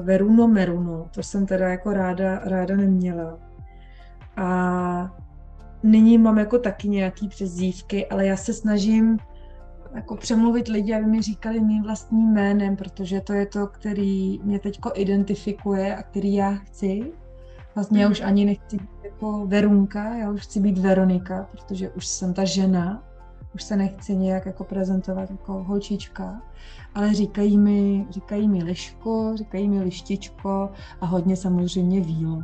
[0.07, 3.39] Veruno Meruno, to jsem teda jako ráda, ráda neměla.
[4.37, 5.17] A
[5.83, 9.19] nyní mám jako taky nějaký přezdívky, ale já se snažím
[9.95, 14.59] jako přemluvit lidi, aby mi říkali mým vlastním jménem, protože to je to, který mě
[14.59, 17.13] teďko identifikuje a který já chci.
[17.75, 22.07] Vlastně já už ani nechci být jako Verunka, já už chci být Veronika, protože už
[22.07, 23.03] jsem ta žena,
[23.57, 26.43] už se nechci nějak jako prezentovat jako holčička,
[26.95, 30.71] ale říkají mi, říkají mi Liško, říkají mi Lištičko
[31.01, 32.43] a hodně samozřejmě Vílo.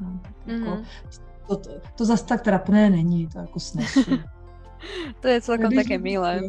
[0.00, 0.84] No, jako, mm-hmm.
[1.46, 4.10] to, to, to zase tak trapné není, to jako snesu.
[5.20, 6.40] to je celkom Když také milé.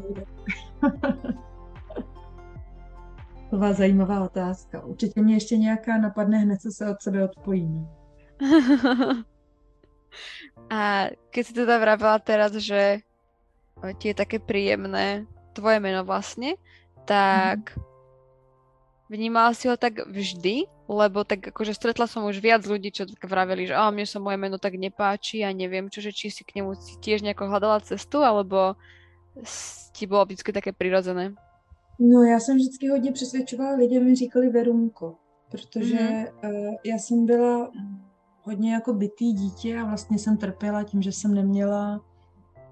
[3.44, 4.86] Taková zajímavá otázka.
[4.86, 7.88] Určitě mě ještě nějaká napadne, hned se od sebe odpojíme.
[10.70, 13.02] A keď si teda vravila teraz, že
[14.00, 16.56] ti je také príjemné tvoje meno vlastne,
[17.04, 17.84] tak mm.
[19.12, 20.72] vnímala si ho tak vždy?
[20.84, 24.36] Lebo tak akože stretla som už viac ľudí, čo tak vraveli, že mne sa moje
[24.36, 28.20] meno tak nepáči a neviem čo, že či si k nemu tiež nejako hľadala cestu,
[28.20, 28.76] alebo
[29.94, 31.34] ti bylo vždycky také přirozené?
[32.00, 35.16] No já jsem vždycky hodně přesvědčovala lidi, mi říkali Verunko,
[35.52, 36.50] protože mm-hmm.
[36.50, 37.72] uh, já jsem byla
[38.42, 42.02] hodně jako bytý dítě a vlastně jsem trpěla tím, že jsem neměla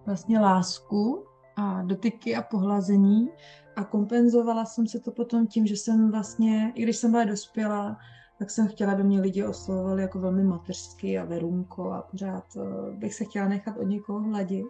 [0.05, 1.25] vlastně lásku
[1.55, 3.29] a dotyky a pohlazení
[3.75, 7.97] a kompenzovala jsem se to potom tím, že jsem vlastně, i když jsem byla dospělá,
[8.39, 12.91] tak jsem chtěla, aby mě lidi oslovovali jako velmi mateřsky a verunko a pořád eh,
[12.97, 14.65] bych se chtěla nechat od někoho hladit.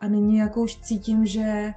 [0.00, 1.74] A nyní jako už cítím, že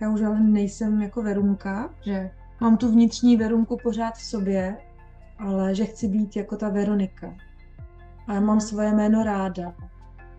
[0.00, 2.30] já už ale nejsem jako verunka, že
[2.60, 4.76] mám tu vnitřní verunku pořád v sobě,
[5.38, 7.34] ale že chci být jako ta Veronika.
[8.26, 9.74] A já mám svoje jméno ráda.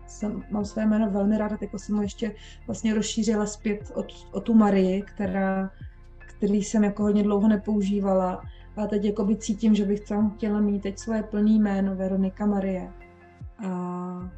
[0.08, 2.34] Jsem, mám své jméno velmi ráda, tak jsem ho ještě
[2.66, 5.70] vlastně rozšířila zpět od, od tu Marii, která,
[6.18, 8.42] který jsem jako hodně dlouho nepoužívala.
[8.76, 12.92] A teď jakoby cítím, že bych tam chtěla mít teď svoje plné jméno, Veronika Marie.
[13.58, 14.30] A, a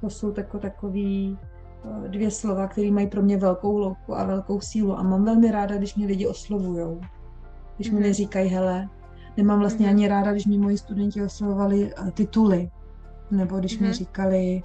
[0.00, 1.38] to jsou tako, takový
[2.08, 4.98] dvě slova, které mají pro mě velkou louku a velkou sílu.
[4.98, 7.00] A mám velmi ráda, když mě lidi oslovujou.
[7.76, 7.94] Když mm-hmm.
[7.94, 8.08] mi mhm.
[8.08, 8.88] neříkají, hele,
[9.36, 9.90] Nemám vlastně mm-hmm.
[9.90, 12.70] ani ráda, když mi moji studenti oslovovali eh, tituly,
[13.30, 13.82] nebo když mm-hmm.
[13.82, 13.94] mi mhm.
[13.94, 14.62] říkali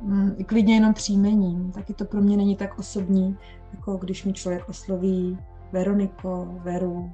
[0.00, 3.36] mm, klidně jenom příjmením, taky to pro mě není tak osobní,
[3.72, 5.38] jako když mi člověk osloví
[5.72, 7.12] Veroniko, Veru,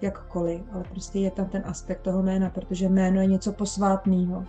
[0.00, 4.44] jakkoliv, ale prostě je tam ten aspekt toho jména, protože jméno je něco posvátného.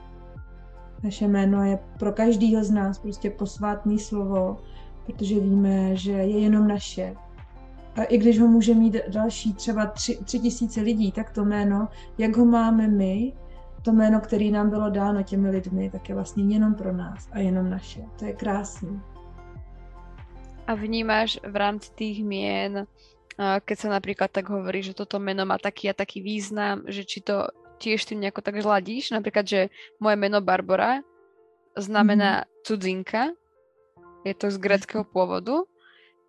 [1.03, 4.57] Naše jméno je pro každého z nás prostě posvátný slovo,
[5.05, 7.15] protože víme, že je jenom naše,
[7.95, 11.87] a i když ho může mít další třeba tři, tři tisíce lidí, tak to jméno,
[12.17, 13.33] jak ho máme my,
[13.83, 17.39] to jméno, které nám bylo dáno těmi lidmi, tak je vlastně jenom pro nás a
[17.39, 18.01] jenom naše.
[18.19, 19.01] To je krásný.
[20.67, 22.87] A vnímáš v rámci tých mien,
[23.37, 27.19] keď sa napríklad tak hovorí, že toto meno má taký a taký význam, že či
[27.19, 27.51] to
[27.83, 29.11] tiež tým nejako tak zladíš?
[29.11, 29.61] Napríklad, že
[29.99, 31.03] moje meno Barbara
[31.75, 32.47] znamená mm.
[32.63, 33.23] cudzinka,
[34.23, 35.67] je to z greckého pôvodu,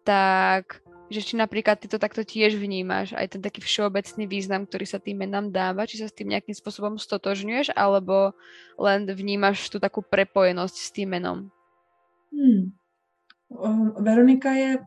[0.03, 4.87] tak že či napríklad ty to takto tiež vnímaš, aj ten taký všeobecný význam, ktorý
[4.89, 8.33] sa tým menám dáva, či sa s tým nejakým spôsobom stotožňuješ, alebo
[8.81, 11.39] len vnímaš tu takú prepojenosť s tým menom?
[12.33, 12.73] Hmm.
[14.01, 14.79] Veronika je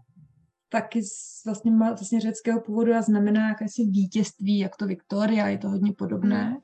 [0.69, 5.69] taky z vlastně, vlastně řeckého původu a znamená jakési vítězství, jak to Viktoria, je to
[5.69, 6.43] hodně podobné.
[6.43, 6.57] Hmm.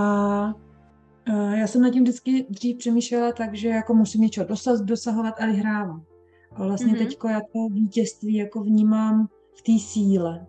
[0.00, 0.52] A
[1.54, 5.46] já jsem nad tím vždycky dřív přemýšlela tak, že jako musím něčeho dosaz, dosahovat a
[5.46, 6.13] vyhrávat.
[6.54, 7.06] A vlastně mm-hmm.
[7.06, 10.46] teďko jako vítězství jako vnímám v té síle,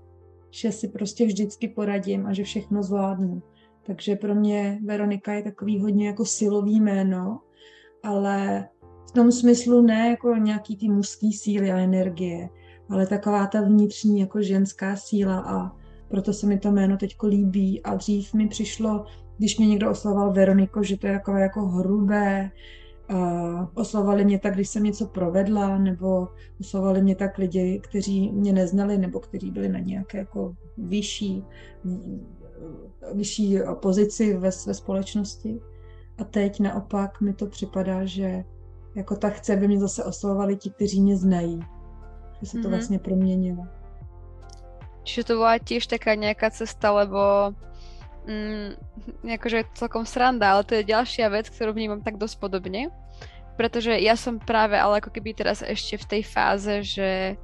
[0.52, 3.42] že si prostě vždycky poradím a že všechno zvládnu.
[3.86, 7.40] Takže pro mě Veronika je takový hodně jako silový jméno,
[8.04, 8.68] ale
[9.10, 12.50] v tom smyslu ne jako nějaký ty mužský síly a energie,
[12.90, 15.72] ale taková ta vnitřní jako ženská síla a
[16.08, 19.06] proto se mi to jméno teďko líbí a dřív mi přišlo,
[19.38, 22.52] když mě někdo oslovoval Veroniko, že to je takové jako hrubé,
[23.10, 23.18] a
[23.74, 26.28] oslovovali mě tak, když jsem něco provedla, nebo
[26.60, 31.44] oslovovali mě tak lidi, kteří mě neznali, nebo kteří byli na nějaké jako vyšší,
[33.14, 35.62] vyšší pozici ve své společnosti.
[36.18, 38.44] A teď naopak mi to připadá, že
[38.96, 41.60] jako tak chce, aby mě zase oslovovali ti, kteří mě znají.
[42.42, 42.70] Že se to mm-hmm.
[42.70, 43.64] vlastně proměnilo.
[45.04, 47.18] Čiže to byla tiež taká nějaká cesta, lebo
[48.26, 48.70] mm,
[49.40, 52.92] akože celkom sranda, ale to je ďalšia vec, ktorú vnímam tak dosť podobne.
[53.56, 57.40] Pretože ja som práve, ale ako keby teraz ešte v tej fáze, že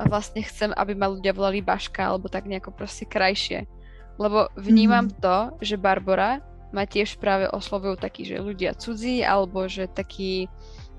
[0.00, 3.68] vlastne chcem, aby ma ľudia volali Baška, alebo tak nejako proste krajšie.
[4.16, 5.14] Lebo vnímam mm.
[5.20, 6.40] to, že Barbara
[6.72, 10.48] ma tiež práve oslovujú takí, že ľudia cudzí, alebo že taký,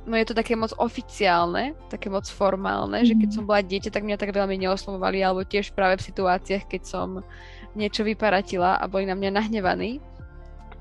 [0.05, 3.07] no je to také moc oficiálne, také moc formálne, mm.
[3.09, 3.35] že keď mhm.
[3.35, 7.25] som bola dieťa, tak mňa tak veľmi neoslovovali, alebo tiež práve v situáciách, keď som
[7.73, 10.01] niečo vyparatila a boli na mňa nahnevaní.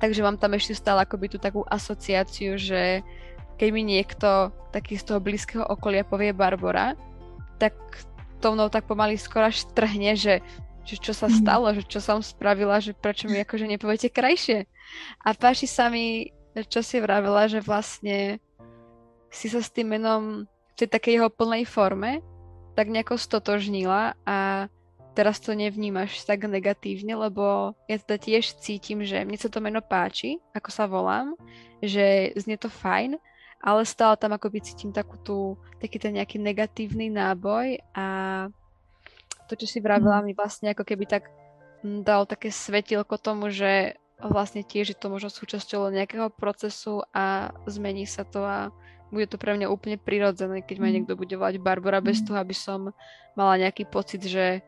[0.03, 3.07] Takže mám tam ešte stále akoby tú takú asociáciu, že
[3.57, 6.99] keď mi niekto taký z toho blízkeho okolia povie Barbara,
[7.63, 7.77] tak
[8.43, 10.43] to mnou tak pomaly skoro až trhne, že,
[10.83, 11.37] že čo sa mhm.
[11.39, 14.67] stalo, že čo som spravila, že prečo mi akože nepoviete krajšie.
[15.23, 16.35] A páči sa mi,
[16.67, 18.43] čo si vravila, že vlastne
[19.33, 22.21] si sa s tým menom v tej takej jeho plnej forme
[22.73, 24.69] tak nejako stotožnila a
[25.13, 29.85] teraz to nevnímaš tak negatívne, lebo ja teda tiež cítim, že mne sa to meno
[29.85, 31.37] páči, ako sa volám,
[31.85, 33.21] že znie to fajn,
[33.63, 35.39] ale stále tam akoby cítim takú tú,
[35.79, 38.07] taký ten nejaký negatívny náboj a
[39.47, 40.25] to, čo si vravila, mm.
[40.25, 41.29] mi vlastne ako keby tak
[41.85, 48.07] dal také svetilko tomu, že vlastne tiež je to možno súčasťou nejakého procesu a zmení
[48.07, 48.71] sa to a
[49.13, 50.95] bude to pre mňa úplne prirodzené, keď ma mm.
[50.97, 52.33] niekto bude volať Barbara bez mm.
[52.33, 52.81] toho, aby som
[53.37, 54.65] mala nejaký pocit, že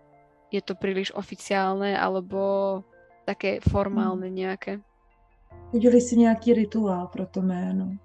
[0.55, 2.83] je to príliš oficiálne alebo
[3.27, 4.79] také formálne nejaké.
[5.73, 7.97] Udělej si nějaký rituál pro to jméno.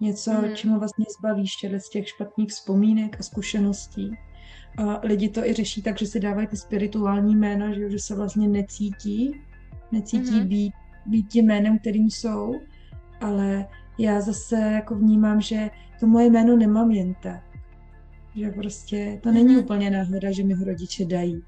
[0.00, 0.54] Něco, mm.
[0.54, 4.12] čemu vlastně zbavíš z těch špatných vzpomínek a zkušeností.
[4.78, 8.14] A lidi to i řeší tak, že si dávají ty spirituální jména, že, že se
[8.14, 9.40] vlastně necítí,
[9.92, 10.48] necítí mm-hmm.
[10.48, 10.72] být,
[11.06, 12.60] být tím jménem, kterým jsou,
[13.20, 13.66] ale
[13.98, 15.70] já zase jako vnímám, že
[16.00, 17.42] to moje jméno nemám jen tak.
[18.34, 19.64] Že prostě to není mm-hmm.
[19.64, 21.42] úplně náhoda, že mi ho rodiče dají.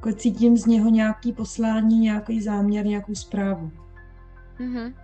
[0.00, 3.72] Jako cítím z něho nějaký poslání, nějaký záměr, nějakou zprávu.
[4.60, 4.94] Mm-hmm.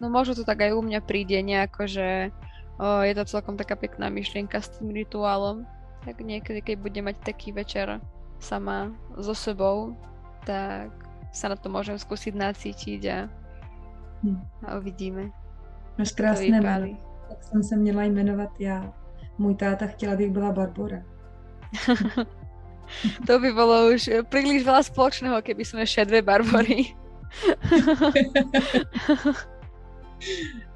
[0.00, 2.30] No možno to tak aj u mňa príde nejako, že
[2.78, 5.66] o, je to celkom taká pekná myšlienka s tým rituálom.
[6.06, 7.98] Tak niekedy, keď budem mať taký večer
[8.38, 9.98] sama so sebou,
[10.46, 10.94] tak
[11.34, 13.26] sa na to môžem skúsiť nacítiť a,
[14.22, 14.38] hm.
[14.62, 15.34] a uvidíme.
[15.98, 16.94] Máš krásné jméno.
[17.28, 18.94] Tak jsem se měla jmenovat já.
[19.38, 21.02] Můj táta chtěla, abych byla Barbora.
[23.26, 26.92] to by bolo už príliš veľa spoločného, keby sme ešte dve Barbory.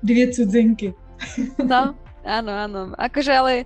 [0.02, 0.94] Dvě cudzinky.
[1.64, 2.80] no, áno, áno.
[2.96, 3.64] Akože ale e,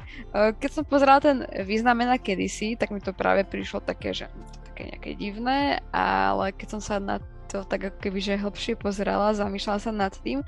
[0.59, 4.27] keď som pozerala ten význam mena kedysi, tak mi to práve prišlo také, že
[4.75, 9.35] také nejaké divné, ale keď som sa na to tak ako keby, že hlbšie pozerala,
[9.35, 10.43] zamýšľala sa nad tým,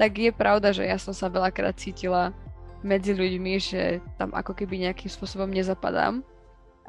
[0.00, 2.32] tak je pravda, že ja som sa veľakrát cítila
[2.80, 6.24] medzi ľuďmi, že tam ako keby nejakým spôsobom nezapadám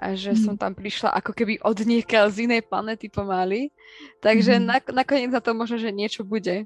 [0.02, 0.41] a že mm.
[0.41, 3.69] som tam prišla ako keby od niekiaľ z inej planety pomaly.
[4.26, 4.64] Takže mm.
[4.65, 6.65] nak- nakoniec na to možno, že niečo bude.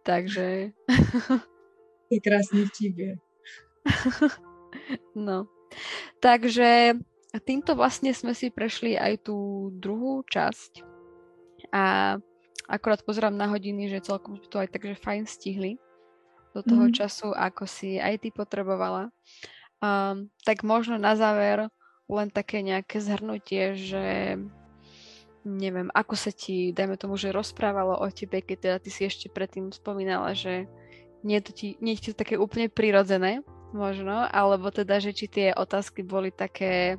[0.00, 0.72] Takže...
[2.08, 3.20] Je krásny vtip,
[5.28, 5.46] No.
[6.18, 6.96] Takže
[7.44, 10.82] týmto vlastne sme si prešli aj tú druhú časť
[11.70, 12.16] a
[12.66, 15.78] akorát pozerám na hodiny, že celkom to aj takže fajn stihli
[16.50, 16.94] do toho mm.
[16.98, 19.14] času, ako si aj ty potrebovala.
[19.78, 21.70] Um, tak možno na záver
[22.10, 24.36] len také nejaké zhrnutie, že
[25.46, 29.32] neviem, ako sa ti, dajme tomu, že rozprávalo o tebe, keď teda ty si ešte
[29.32, 30.68] predtým spomínala, že
[31.24, 33.40] nie je to, ti, nie je to také úplne prirodzené,
[33.72, 36.96] možno, alebo teda, že či tie otázky boli také,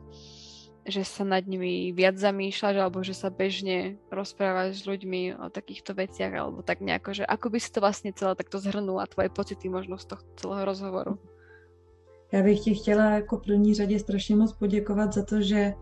[0.86, 5.94] že sa nad nimi viac zamýšľaš, alebo že sa bežne rozprávaš s ľuďmi o takýchto
[5.94, 9.70] veciach, alebo tak nejako, že ako by si to vlastne celé takto zhrnula, tvoje pocity
[9.70, 11.14] možno z toho celého rozhovoru.
[12.32, 15.74] Já bych ti chtěla jako první řadě strašně moc poděkovat za to, že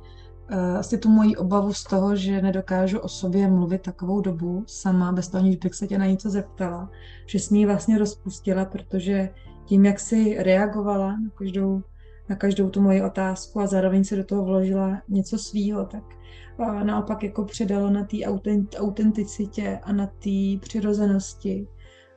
[0.51, 5.11] uh, asi tu moji obavu z toho, že nedokážu o sobě mluvit takovou dobu sama,
[5.11, 6.89] bez toho, aniž bych se tě na něco zeptala,
[7.25, 9.29] že jsi mě vlastně rozpustila, protože
[9.65, 11.81] tím, jak jsi reagovala na každou,
[12.29, 16.03] na každou tu moji otázku a zároveň se do toho vložila něco svýho, tak
[16.83, 21.67] naopak jako předalo na té autent, autenticitě a na té přirozenosti.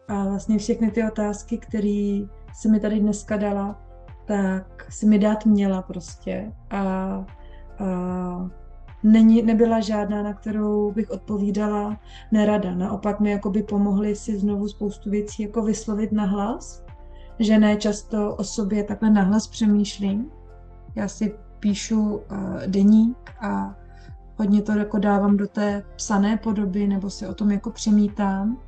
[0.09, 2.20] A vlastně všechny ty otázky, které
[2.54, 3.80] se mi tady dneska dala,
[4.32, 6.52] tak si mi dát měla prostě.
[6.70, 7.24] A, a
[9.02, 12.00] není, nebyla žádná, na kterou bych odpovídala
[12.32, 12.74] nerada.
[12.74, 16.84] Naopak mi jakoby pomohly si znovu spoustu věcí jako vyslovit nahlas,
[17.38, 20.30] že ne často o sobě takhle nahlas přemýšlím.
[20.94, 22.22] Já si píšu uh,
[22.66, 23.74] deník a
[24.38, 28.59] hodně to jako dávám do té psané podoby nebo si o tom jako přemítám,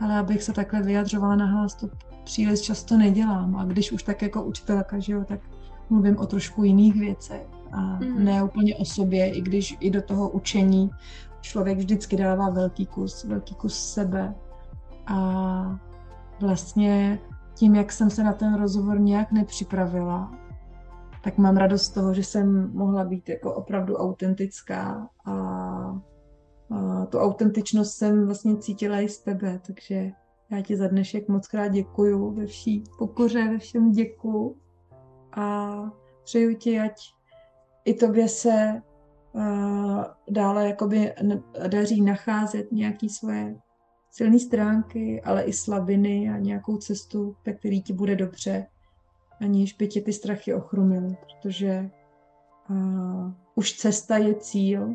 [0.00, 1.88] ale abych se takhle vyjadřovala nahlas, to
[2.24, 3.56] příliš často nedělám.
[3.56, 5.40] A když už tak jako učitelka, že jo, tak
[5.90, 8.24] mluvím o trošku jiných věcech a mm.
[8.24, 10.90] ne úplně o sobě, i když i do toho učení
[11.40, 14.34] člověk vždycky dává velký kus, velký kus sebe.
[15.06, 15.80] A
[16.40, 17.18] vlastně
[17.54, 20.32] tím, jak jsem se na ten rozhovor nějak nepřipravila,
[21.24, 27.18] tak mám radost z toho, že jsem mohla být jako opravdu autentická a, a tu
[27.18, 30.12] autentičnost jsem vlastně cítila i z tebe, takže
[30.54, 34.56] já ti za dnešek moc krát děkuju ve vší pokoře, ve všem děkuju
[35.32, 35.76] a
[36.24, 37.00] přeju ti, ať
[37.84, 38.82] i tobě se
[39.32, 41.14] uh, dále jakoby
[41.68, 43.56] daří nacházet nějaké svoje
[44.10, 48.66] silné stránky, ale i slabiny a nějakou cestu, ve který ti bude dobře,
[49.40, 51.90] aniž by tě ty strachy ochromily, protože
[52.70, 54.94] uh, už cesta je cíl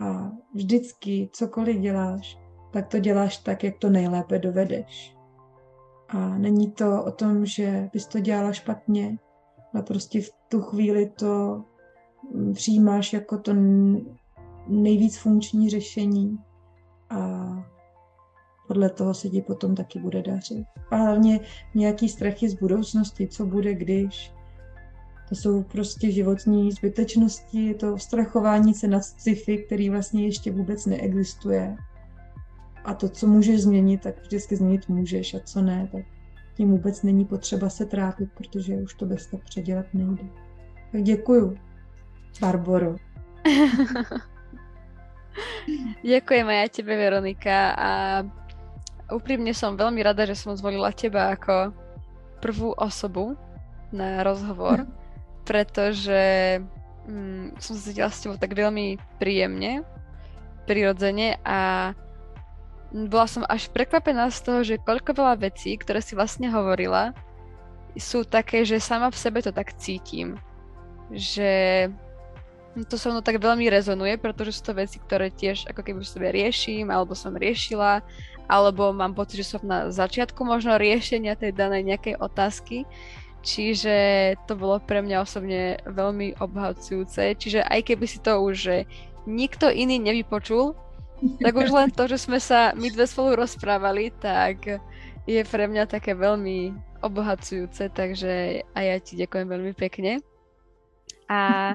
[0.00, 2.38] a vždycky cokoliv děláš,
[2.70, 5.16] tak to děláš tak, jak to nejlépe dovedeš.
[6.08, 9.18] A není to o tom, že bys to dělala špatně,
[9.74, 11.64] ale prostě v tu chvíli to
[12.54, 13.52] přijímáš jako to
[14.68, 16.38] nejvíc funkční řešení
[17.10, 17.48] a
[18.68, 20.66] podle toho se ti potom taky bude dařit.
[20.90, 21.40] A hlavně
[21.74, 24.32] nějaký strachy z budoucnosti, co bude, když.
[25.28, 31.76] To jsou prostě životní zbytečnosti, to strachování se nad sci-fi, který vlastně ještě vůbec neexistuje.
[32.84, 36.04] A to, co můžeš změnit, tak vždycky změnit můžeš a co ne, tak
[36.56, 40.22] tím vůbec není potřeba se trápit, protože už to bez tak předělat nejde.
[40.92, 41.58] Tak děkuju,
[42.40, 42.96] Barboro.
[46.04, 47.76] Ďakujem aj tebe, Veronika.
[47.76, 47.90] A
[49.12, 51.72] úprimne som veľmi rada, že som zvolila teba ako
[52.40, 53.36] prvú osobu
[53.92, 54.86] na rozhovor,
[55.48, 56.58] pretože
[57.06, 59.84] mm, som sa cítila s tebou tak veľmi príjemne,
[60.64, 61.92] prirodzene a
[62.90, 67.14] bola som až prekvapená z toho, že koľko veľa vecí, ktoré si vlastne hovorila,
[67.94, 70.38] sú také, že sama v sebe to tak cítim.
[71.10, 71.50] Že
[72.86, 76.12] to so mnou tak veľmi rezonuje, pretože sú to veci, ktoré tiež ako keby v
[76.12, 78.02] sebe riešim, alebo som riešila,
[78.46, 82.86] alebo mám pocit, že som na začiatku možno riešenia tej danej nejakej otázky.
[83.40, 87.34] Čiže to bolo pre mňa osobne veľmi obhacujúce.
[87.38, 88.76] Čiže aj keby si to už že
[89.24, 90.76] nikto iný nevypočul,
[91.40, 94.80] tak už len to, že sme sa my dve spolu rozprávali, tak
[95.28, 100.20] je pre mňa také veľmi obohacujúce, takže aj ja ti ďakujem veľmi pekne.
[101.30, 101.72] A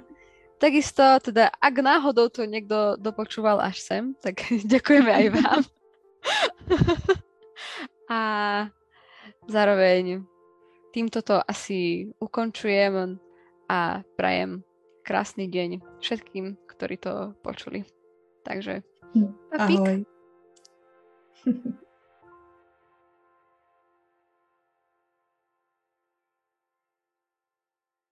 [0.57, 4.41] takisto, teda ak náhodou to niekto dopočúval až sem, tak
[4.73, 5.61] ďakujeme aj vám.
[8.05, 8.21] A
[9.49, 10.21] zároveň
[10.93, 13.17] týmto to asi ukončujem
[13.65, 14.61] a prajem
[15.01, 17.81] krásny deň všetkým, ktorí to počuli.
[18.45, 18.85] Takže
[19.57, 20.05] Ahoj.